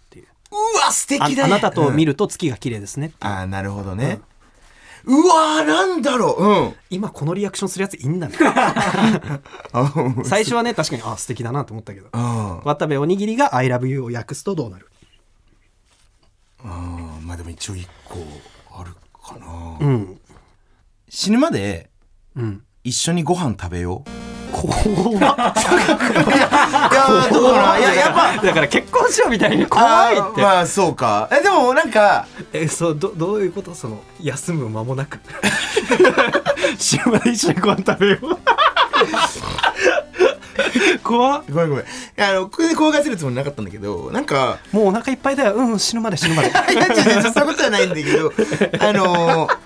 [0.10, 0.26] ていう。
[0.52, 0.56] う
[0.86, 1.42] わ素敵だね。
[1.44, 3.12] ああなたと見る、ると月が綺麗ですねう。
[3.22, 4.20] あーなるほどね、
[5.06, 6.44] うわーなんだろう。
[6.44, 6.74] うん。
[6.90, 8.36] 今このリアクションするやついいんだね。
[10.26, 12.10] 最初はね確かにあ素敵だなと思ったけど。
[12.12, 14.90] うん渡部おにぎりが「I love you」を訳すとどうなる？
[16.64, 18.18] うんまあでも一応一個
[18.80, 20.20] あるかな、うん。
[21.10, 21.90] 死ぬまで
[22.36, 22.64] うん。
[22.84, 24.78] 一緒にご飯食べよう怖っ。
[24.78, 31.30] いやーどうかないややっぱだから結婚しようみたいに怖いって、まあそうか。
[31.32, 33.74] えでもなんかえそうどどういうこと？
[33.76, 35.20] その休む間もなく。
[36.78, 38.38] 死ぬまで一緒にご飯食べよう
[41.04, 41.44] 怖っ。
[41.50, 41.86] ごめんごめん。
[41.86, 45.56] いやあのこれで怖がらせるつもりなかったんだけどなんかもうお腹いっぱいだよ。
[45.56, 46.50] うん死ぬまで死ぬまで。
[46.74, 48.32] いや違う違うそういうことじゃないんだけど
[48.80, 49.58] あのー怖っ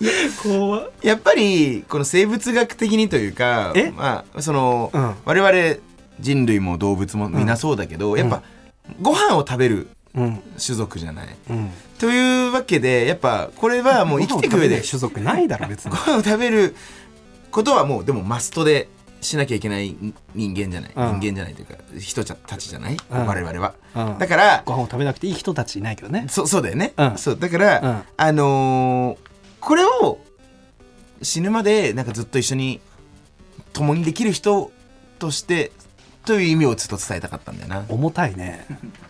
[1.02, 3.90] やっぱりこの生物学的にというかえ？
[3.90, 5.14] まあその、うん。
[5.24, 5.80] 我々
[6.20, 8.42] 人類も動物も皆そうだけど、やっぱ
[9.02, 10.40] ご飯を食べるうん。
[10.58, 11.28] 種族じゃない。
[11.50, 11.70] うん。
[11.98, 15.90] というわけでやっぱこれはもう生きていく上で種族ないだろ別に。
[15.90, 16.74] ご飯を食べる
[17.50, 18.88] ことはもうでもマストで
[19.20, 19.96] しなきゃいけない
[20.34, 21.20] 人間じゃない、うん。
[21.20, 23.26] 人間じゃないというか人たちじゃない、うん。
[23.26, 23.74] 我々は。
[23.94, 24.18] うん。
[24.18, 26.26] だからご飯を食べなくていい人たちいないけどね。
[26.30, 27.18] そそうだよね、うん。
[27.18, 28.02] そうだから、うん。
[28.16, 29.25] あのー
[29.66, 30.20] これを
[31.22, 32.80] 死ぬまでなんかずっと一緒に
[33.72, 34.70] 共にできる人
[35.18, 35.72] として
[36.24, 37.84] という意味をちょっと伝えたかったんだよな。
[37.88, 38.64] 重たいね。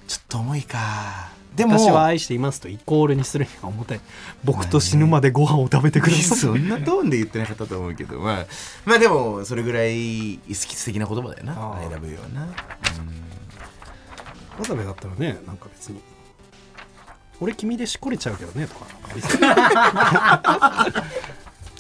[0.09, 1.29] ちょっと重いか。
[1.55, 4.01] でも私は愛していますとイコールにするには重たい。
[4.45, 6.39] 僕と死ぬまでご飯を食べてください。
[6.39, 8.19] そんなトーンで言ってなかったと思うけど。
[8.19, 8.47] まあ
[8.87, 11.53] まあでもそれぐらい素敵な言葉だよな。
[11.77, 12.49] I love you はな。
[14.59, 16.01] 渡部だったらねなんか別に
[17.41, 18.87] 俺君でしこれちゃうけどねとか。
[18.87, 18.97] な
[20.87, 20.93] んか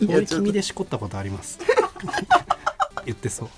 [0.09, 1.59] 俺君でしこったことあります
[3.07, 3.48] 言ってそう。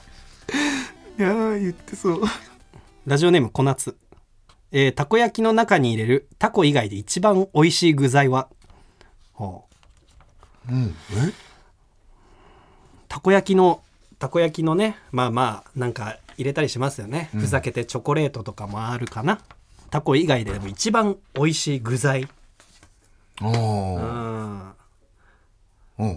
[1.18, 2.22] いやー言ってそう。
[3.06, 3.96] ラジオネーム小夏、
[4.70, 8.48] えーたこ焼きの中に入れるタコ以外で一番美味しい具材は？
[9.32, 9.64] ほ
[10.68, 10.72] う。
[10.72, 10.94] うん。
[11.14, 11.32] え？
[13.08, 13.82] たこ焼きの
[14.18, 19.40] たこ焼きのねまあまあなんか入れたりしますよね、ふざけてチョコレートとかもあるかな
[19.90, 22.28] タコ以外ででも一番美味しい具材。
[23.40, 23.98] お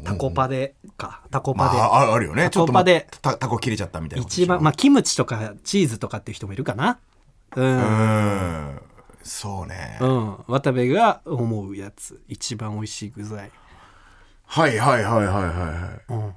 [0.04, 1.22] タコパでか。
[1.32, 2.50] タコパで、まあああるよね。
[2.50, 7.00] タコパでたタコ切れちゃったみたいな一番まあキムチとかチーズとかっていう人もいるかな。
[7.56, 8.76] うん、ううん。
[8.76, 8.82] ん
[9.24, 10.00] そうね、
[10.48, 13.52] 渡部が思うやつ一番美味しい具材。
[14.46, 15.46] はいはいはいはいはい。
[15.54, 16.34] はうん。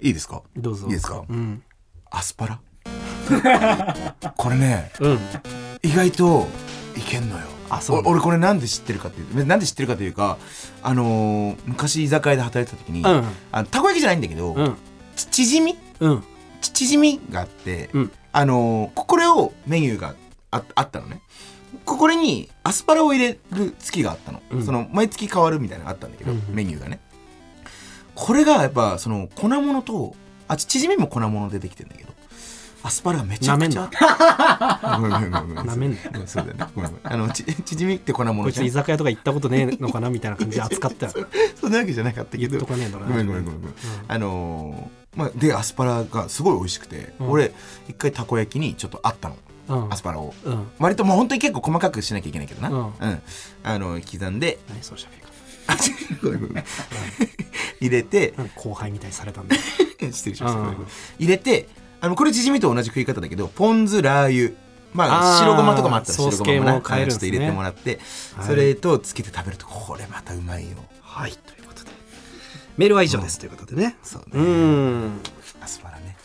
[0.00, 0.42] いいいですか？
[0.56, 0.86] どうぞ。
[0.88, 1.24] いいですか？
[1.26, 1.62] うん。
[2.10, 2.60] アスパラ？
[4.36, 5.18] これねうん。
[5.82, 6.46] 意外と
[6.96, 7.46] いけんのよ。
[7.70, 10.36] あそうお俺これなんで知ってるかっていうなんで知ってるかというか
[10.82, 13.24] あのー昔居酒屋で働いてた時に、うん。
[13.50, 14.76] あのたこ焼きじゃないんだけど、うん。
[15.16, 16.24] ち縮みうん。
[17.00, 18.12] みがあって、うん。
[18.32, 20.14] あのーここれをメニューが
[20.50, 21.22] ああったのね。
[21.86, 24.64] ここれにアスパラを入れる月があったの、うん。
[24.66, 27.00] その毎月変わるみたいなのがあったんだけど、うんメニューがね。
[28.14, 30.14] これがやっぱその粉物と
[30.46, 32.11] あち縮みも粉物でできてんだけど
[32.84, 33.88] アスパラがめちゃくちゃ
[35.00, 36.66] ごめんごめんごめんそうだよね。
[36.74, 37.12] ごめんごめん。
[37.12, 38.52] あのち縮みってこいじゃん。
[38.52, 41.12] つ居酒屋とか行ったことねえのかなみたいな感じで扱ったよ。
[41.60, 42.50] そんなわけじゃなかったけど。
[42.50, 43.06] 言っとかねえんだな。
[43.06, 43.74] ごめんごめんごめんごめん、
[44.08, 47.30] あのーまあ、でアスパラがすごい美味しくて、うん。
[47.30, 47.52] 俺
[47.88, 49.36] 一回たこ焼きにちょっとあったの。
[49.68, 49.92] うん。
[49.92, 50.34] アスパラを。
[50.44, 50.66] うん。
[50.78, 53.22] 割ともう本当に結構細かくしなきゃいけないけどな、うん。
[53.62, 54.58] あの刻んで。
[54.68, 55.32] 何その喋り方。
[55.68, 56.64] あ違うごめんごめん。
[57.80, 58.34] 入れて。
[58.36, 59.62] なんで後輩みたいにされたんだよ。
[60.10, 60.60] 失礼しました、
[61.18, 61.68] 入れて
[62.02, 64.58] あのこれチヂミと同じ食い方だけどポン酢ラー油。
[64.92, 67.06] まあ白ごまとかもあったら白ごまもなね。
[67.06, 68.00] ちょっと入れてもらって、
[68.36, 68.46] はい。
[68.46, 70.78] それとつけて食べるとこれまたうまいよ。
[71.00, 71.90] はいということで。
[72.76, 73.38] メールは以上です。
[73.38, 73.96] ということでね。
[74.02, 75.20] そうね、うん。
[75.60, 76.16] アスパラね。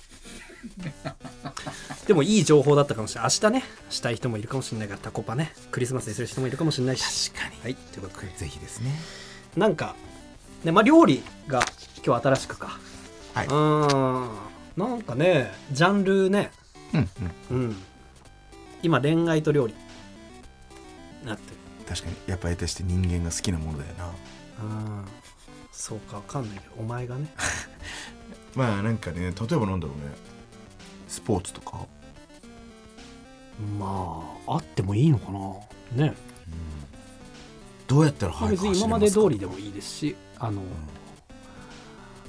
[2.07, 3.30] でもいい情報だったかもしれない。
[3.32, 5.53] 明日ねしたい人もいるかもしれないからタコパね。
[5.69, 7.32] クリスマスにする人もいるかもしれないし。
[7.32, 7.61] 確かに。
[7.61, 7.75] はい。
[7.75, 8.99] ということでぜひですね。
[9.55, 9.93] なんか
[10.63, 11.63] ねまあ料理が
[12.03, 12.80] 今日新しくか。
[13.36, 13.45] はい。
[13.45, 16.51] うーんなんかねジャンルね。
[16.93, 17.09] うん
[17.51, 17.57] うん。
[17.57, 17.75] うん。
[18.84, 19.73] 今恋愛と料理。
[21.25, 21.57] なってる。
[21.88, 22.15] 確かに。
[22.28, 24.05] やっぱ得てして人間が好きなものだよな。
[24.63, 24.65] う
[25.01, 25.05] ん。
[25.71, 27.28] そうかわかんないけどお前がね。
[28.55, 30.13] まあなんかね例えばなんだろうね。
[31.07, 31.86] スポーツとか。
[33.80, 36.07] まああってもいいのかな。
[36.07, 36.13] ね。
[37.88, 40.61] どうやったらまあ早く走れますかで通りでもいいですしあの、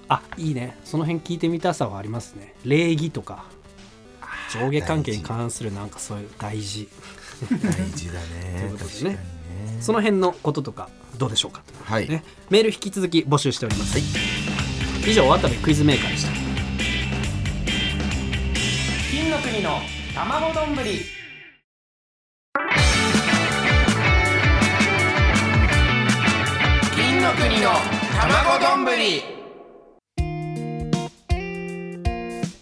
[0.08, 0.76] あいいね。
[0.84, 2.54] その辺聞いてみたさはありますね。
[2.64, 3.44] 礼儀とか
[4.52, 6.88] 上下関係に関するなんかそういう大事。
[7.40, 8.56] 大事だね。
[8.58, 8.90] ということでね。
[8.94, 9.18] 確かにね。
[9.80, 10.88] その辺のこととか
[11.18, 12.08] どうでしょうかということではい。
[12.08, 13.98] ね、メール引き続き募集しております、
[15.06, 16.32] 以上渡部クイズメーカーでした。
[19.10, 19.80] 金の国の
[20.14, 20.74] 卵丼。
[20.74, 21.00] ぶり
[26.96, 27.70] 金の国の
[28.18, 28.84] 卵丼。
[28.84, 29.37] ぶり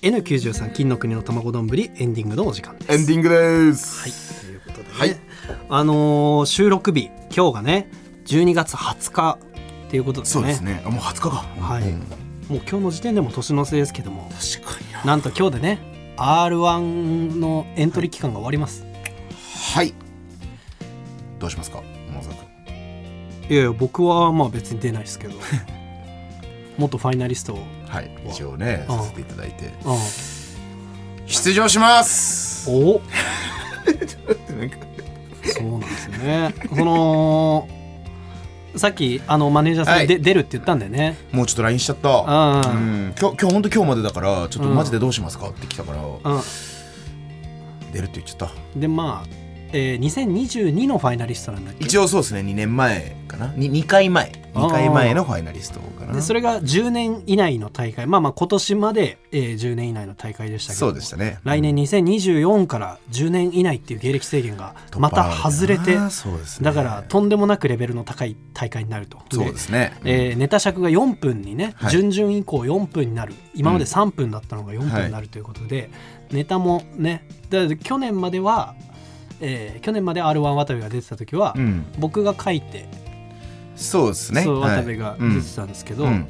[0.06, 2.92] N93 金の国の卵丼ぶりエンディングのお時間です。
[2.92, 4.02] エンディングです。
[4.02, 5.16] はいということでね、はい。
[5.68, 7.90] あのー収録日今日がね
[8.26, 9.38] 12月20日
[9.88, 10.42] っていうことですね。
[10.42, 10.80] そうですね。
[10.86, 11.30] あもう20日か。
[11.30, 11.82] はい。
[11.82, 11.98] うん。
[11.98, 12.04] もう
[12.58, 15.02] 今日の時点でも年の瀬ですけども確かにな。
[15.02, 18.86] なんと今日でね R1 のエントリー期間が終わります、
[19.74, 19.92] はい。
[21.40, 21.82] どうしますか？
[22.12, 22.46] 桃沢君。
[23.50, 25.34] い、やいや僕はまあ別に出ないですけど。
[26.78, 28.98] 元ファイナリストを、はい一応ねうん。
[28.98, 29.66] させていただいて。
[29.66, 29.70] う
[31.26, 32.70] 出場します。
[32.70, 33.00] ん、お。
[34.58, 34.76] なんか
[35.44, 36.54] そうなんですよね。
[36.74, 37.68] その
[38.76, 40.06] さっきあのマネージャーさんはい。
[40.06, 41.16] で、出るって言ったんだよね。
[41.32, 42.10] もうちょっと LINE しちゃった。
[42.10, 42.60] うん。
[42.60, 43.14] うん。
[43.18, 46.02] 今日今日本当今日までだからちょっとマジでどうしますかって来たから。
[46.02, 46.42] う
[47.92, 48.78] 出るって言っちゃった。
[48.78, 49.45] んでまあ、
[49.76, 51.84] えー、2022のファイナリストなんだっけ？
[51.84, 52.40] 一応そうですね。
[52.40, 53.48] 2年前かな。
[53.48, 54.32] 2, 2回前。
[54.54, 56.14] 2回前のファイナリストかな。
[56.14, 58.06] でそれが10年以内の大会。
[58.06, 61.40] まあまあ今年まで、えー、10年以内の大会でしたけどそうでしたね。
[61.44, 66.08] 来年2024から10年以内っていう芸歴制限がまた外れてね。
[66.62, 69.18] だからとんでもなくレベルの高い大会になると。
[69.30, 69.92] そうですね。
[70.04, 71.90] えーネタ尺が4分にね、はい。
[71.90, 73.34] 準々以降4分になる。
[73.54, 75.90] 今まで3分だったのが4分になるということで、
[76.30, 78.74] ネタもねだ去年までは、
[79.40, 81.84] えー去年まで r 1渡部が出てた時は、うん。
[81.98, 82.88] 僕が書いて、
[83.76, 84.44] そうですね。
[84.46, 86.10] 渡部がうん出てたんですけど、うん。
[86.10, 86.28] うん。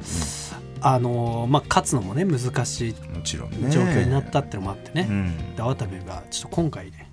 [0.81, 3.69] あのーまあ、勝つのもね難しいもちろんね。
[3.71, 5.55] 状況になったってのもあってね、うん。
[5.55, 7.09] で渡部がちょっと今回ね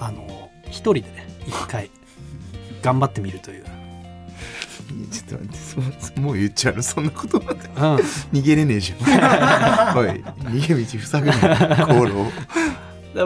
[0.00, 1.90] あのー一人でね一回
[2.82, 3.64] 頑張ってみるという、
[5.10, 5.58] ちょっと待って
[6.14, 6.82] そもう言っちゃうの？
[6.82, 7.60] そんなことまで。
[7.68, 7.74] うん、
[8.38, 9.98] 逃げれねえじゃん。
[9.98, 12.14] おい逃げ道塞ぐな航路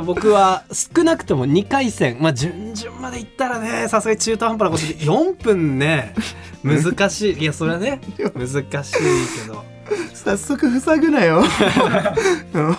[0.04, 6.14] 僕は少なくとも2回戦、まあ、準々までいったらねさすがに中途半端なことで4分ね
[6.62, 7.38] 難しい。
[7.42, 8.00] いやそれはね
[8.34, 9.64] 難しいけど。
[10.12, 11.42] 早速塞ぐなよ。
[12.52, 12.76] うん。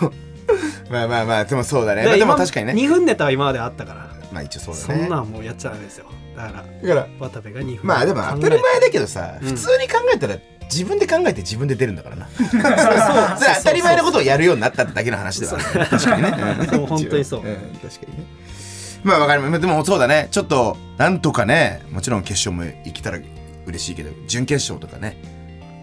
[0.90, 2.04] まあまあまあでもそうだね。
[2.06, 2.74] まあでも確かにね。
[2.74, 4.10] 2分ネタは今まであったから。
[4.32, 5.08] まあ一応そうそだね。
[5.08, 6.06] んなんもうやっちゃダメですよ。
[6.36, 7.80] だからだから渡部が2分。
[7.84, 9.48] まあでも当たり前だけどさ、うん。
[9.48, 10.36] 普通に考えたら
[10.72, 12.28] 自分で考えて自分で出るんだからな。
[12.38, 16.32] そうそれ当たり前のことをやるようになっただけの話ではある確かにね、
[16.88, 17.40] 本当にそう。
[17.42, 17.58] ん確か
[18.08, 18.26] にね。
[19.04, 20.28] まあわかりますでもそうだね。
[20.32, 23.20] ちょっとなんとかねもちろん決勝も行けたら
[23.66, 25.18] 嬉しいけど準決勝とかね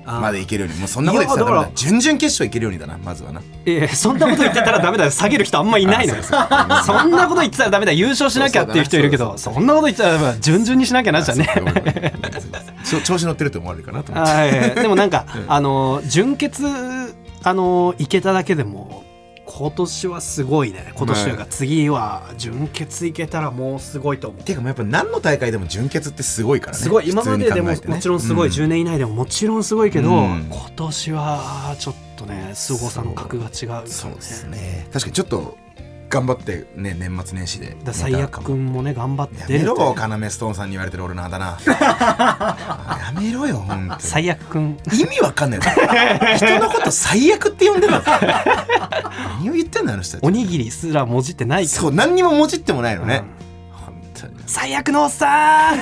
[0.06, 0.78] までいけるように。
[0.78, 3.40] もうそんなこと言ってたら準々決勝いけるようにだなまずはな。
[3.40, 5.10] いやそんなこと言ってたらダメだよ。
[5.10, 6.22] 下げる人あんまいないのよ。
[6.30, 11.48] あそんなこと言ってたらダメだ優勝しなきゃっていう人いるけどそんなこと言ってたら順々にしなきゃなっちゃうね。
[13.04, 14.32] 調子乗ってると思われるかなと思って。
[14.32, 16.64] はい、でもなんか、あの純潔
[17.42, 19.04] あのいけただけでも
[19.46, 20.92] 今年はすごいね。
[20.96, 24.42] 今年というかはい次は純潔いけたらもうすごいと思う。
[24.42, 26.82] ていうかもうやっぱ何の大会でも準決ってすごいからね。
[26.82, 27.08] すごい。
[27.08, 27.80] 今まででもね。
[27.86, 30.46] もちろんすごい、う10年以内でももちろんすごいけど、うん。
[30.50, 33.86] 今年はちょっとね凄さの格が違うね。
[33.86, 34.88] そうですね。
[34.92, 35.56] 確かにちょっと
[36.08, 44.00] 頑張ってね年末年始でだ最悪くんもね頑張ってやめろよ要ストーンさんに言われてる俺のあだ名 やめろよ本当に。
[44.00, 45.60] 最悪くん意味わかんない
[46.36, 48.02] 人のこと最悪って呼んでるの。
[49.38, 53.24] 何を言ってんのあの人おにぎりすらもじってないそう何にももじってもないのね、
[53.74, 53.84] うん。
[53.84, 54.34] 本当に。
[54.46, 55.78] 最悪のおっさん。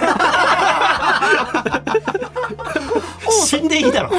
[3.47, 4.11] 死んでいいだろ。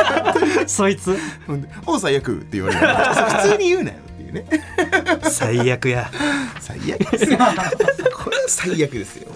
[0.66, 1.18] そいつ。
[1.46, 1.62] ほん。
[1.62, 2.86] で「おう最悪」って言われる。
[2.86, 3.96] 普通に言うなよ
[4.28, 4.44] いうね。
[5.30, 6.10] 最悪や。
[6.60, 7.38] 最悪ですよ。
[7.38, 9.28] これは最悪ですよ。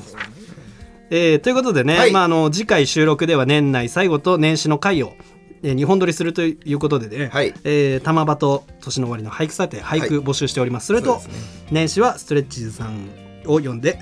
[1.10, 2.12] えーということでね、はい。
[2.12, 5.14] まあ、あの次回収録では年内最後と年始の回を、
[5.62, 7.52] えー、2本撮りするということでね、はい。
[7.64, 11.68] えー玉場と年の終わりの俳句査定俳句募集しております、それとそうですね。
[11.70, 13.10] 年始はストレッチーズさん
[13.46, 13.98] を呼んで、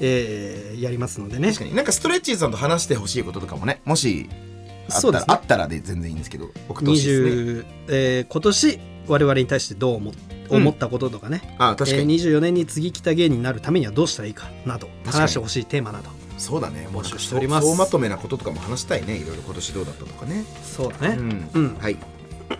[0.00, 1.48] えーやりますのでね。
[1.48, 1.74] 確かに。
[1.74, 4.28] なんかストレッチーズさんと話してほしいこととかもねもし
[4.88, 5.24] あったら,、ね。
[5.28, 7.28] あったらで全然いいんですけど送ってほしいですね。
[7.30, 16.10] 20、えー今年我々に対してどう思っうん思ったこととかね、あ確かに、えー24年に次来た芸人になるためにはどうしたらいいかなど話してほしいテーマなど。
[16.38, 16.88] そうだね。
[16.92, 17.68] もう募集しております。
[17.68, 19.16] 総まとめなこととかも話したいね。
[19.16, 20.44] いろいろ今年どうだったとかね。
[20.64, 21.76] そうだね、うん、うん。
[21.78, 21.96] はい。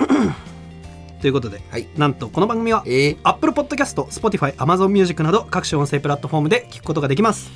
[1.20, 1.88] ということで、はい。
[1.97, 7.51] なんとこの番組はえー、Apple Podcast、Spotify、Amazon Music など各種音声プラットフォームで聞くことができます。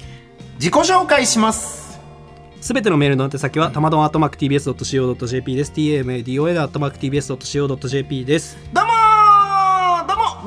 [0.58, 2.00] 自己紹介します。
[2.60, 5.72] すべてのメールの宛先はたまどん @tbs.co.jp です。
[5.72, 9.05] Tamadoa.tbs.co.jp ですどうもーどうも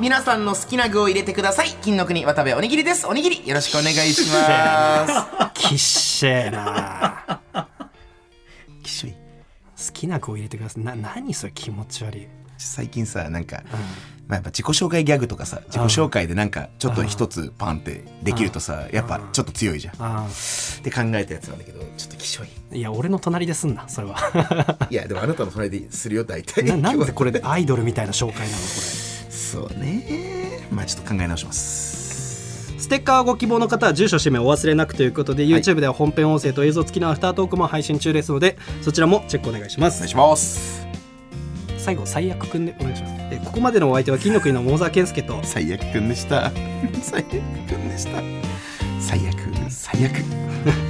[0.00, 1.68] 皆さんの好きな具を入れてください。
[1.82, 3.06] 金の国渡部おにぎりです。
[3.06, 5.12] おにぎりよろしくお願いします。
[5.52, 7.38] きっしえな。
[8.82, 9.12] きしょい。
[9.12, 9.18] 好
[9.92, 10.84] きな子を入れてください。
[10.84, 13.62] な何それ気持ち悪い、最近さなんか、
[14.26, 19.94] まあ、やっぱ自己紹介ギャグとかさ自己紹介でなんかちょっと一つパンってできるとさやっぱちょっと強いじゃん。
[19.98, 22.48] あって考えたやつなんだけどちょっときしょい。
[22.72, 24.78] あいや俺の隣ですんなそれは。
[24.88, 26.64] いやでもあなたの隣でするよ大体。
[26.64, 27.42] ななんで これで。
[27.44, 29.09] アイドルみたいな紹介なのこ
[29.40, 30.66] そうね。
[30.70, 32.72] まあちょっと考え直します。
[32.74, 39.96] れステッカーご希望の方は住所氏名お忘れなくということで、YouTube では本編音声と映像付きのアフタートークも配信中ですのでそちらもチェックお願いします。
[39.96, 40.86] お願いします。
[41.78, 43.14] 最後最悪くんでお願いします。
[43.32, 45.40] えここまでのお相手は金の国の桃沢健介と。
[45.42, 46.52] 最悪くんでした。
[47.00, 47.36] 最悪く
[47.76, 48.22] んでした。
[49.00, 50.89] 最悪最悪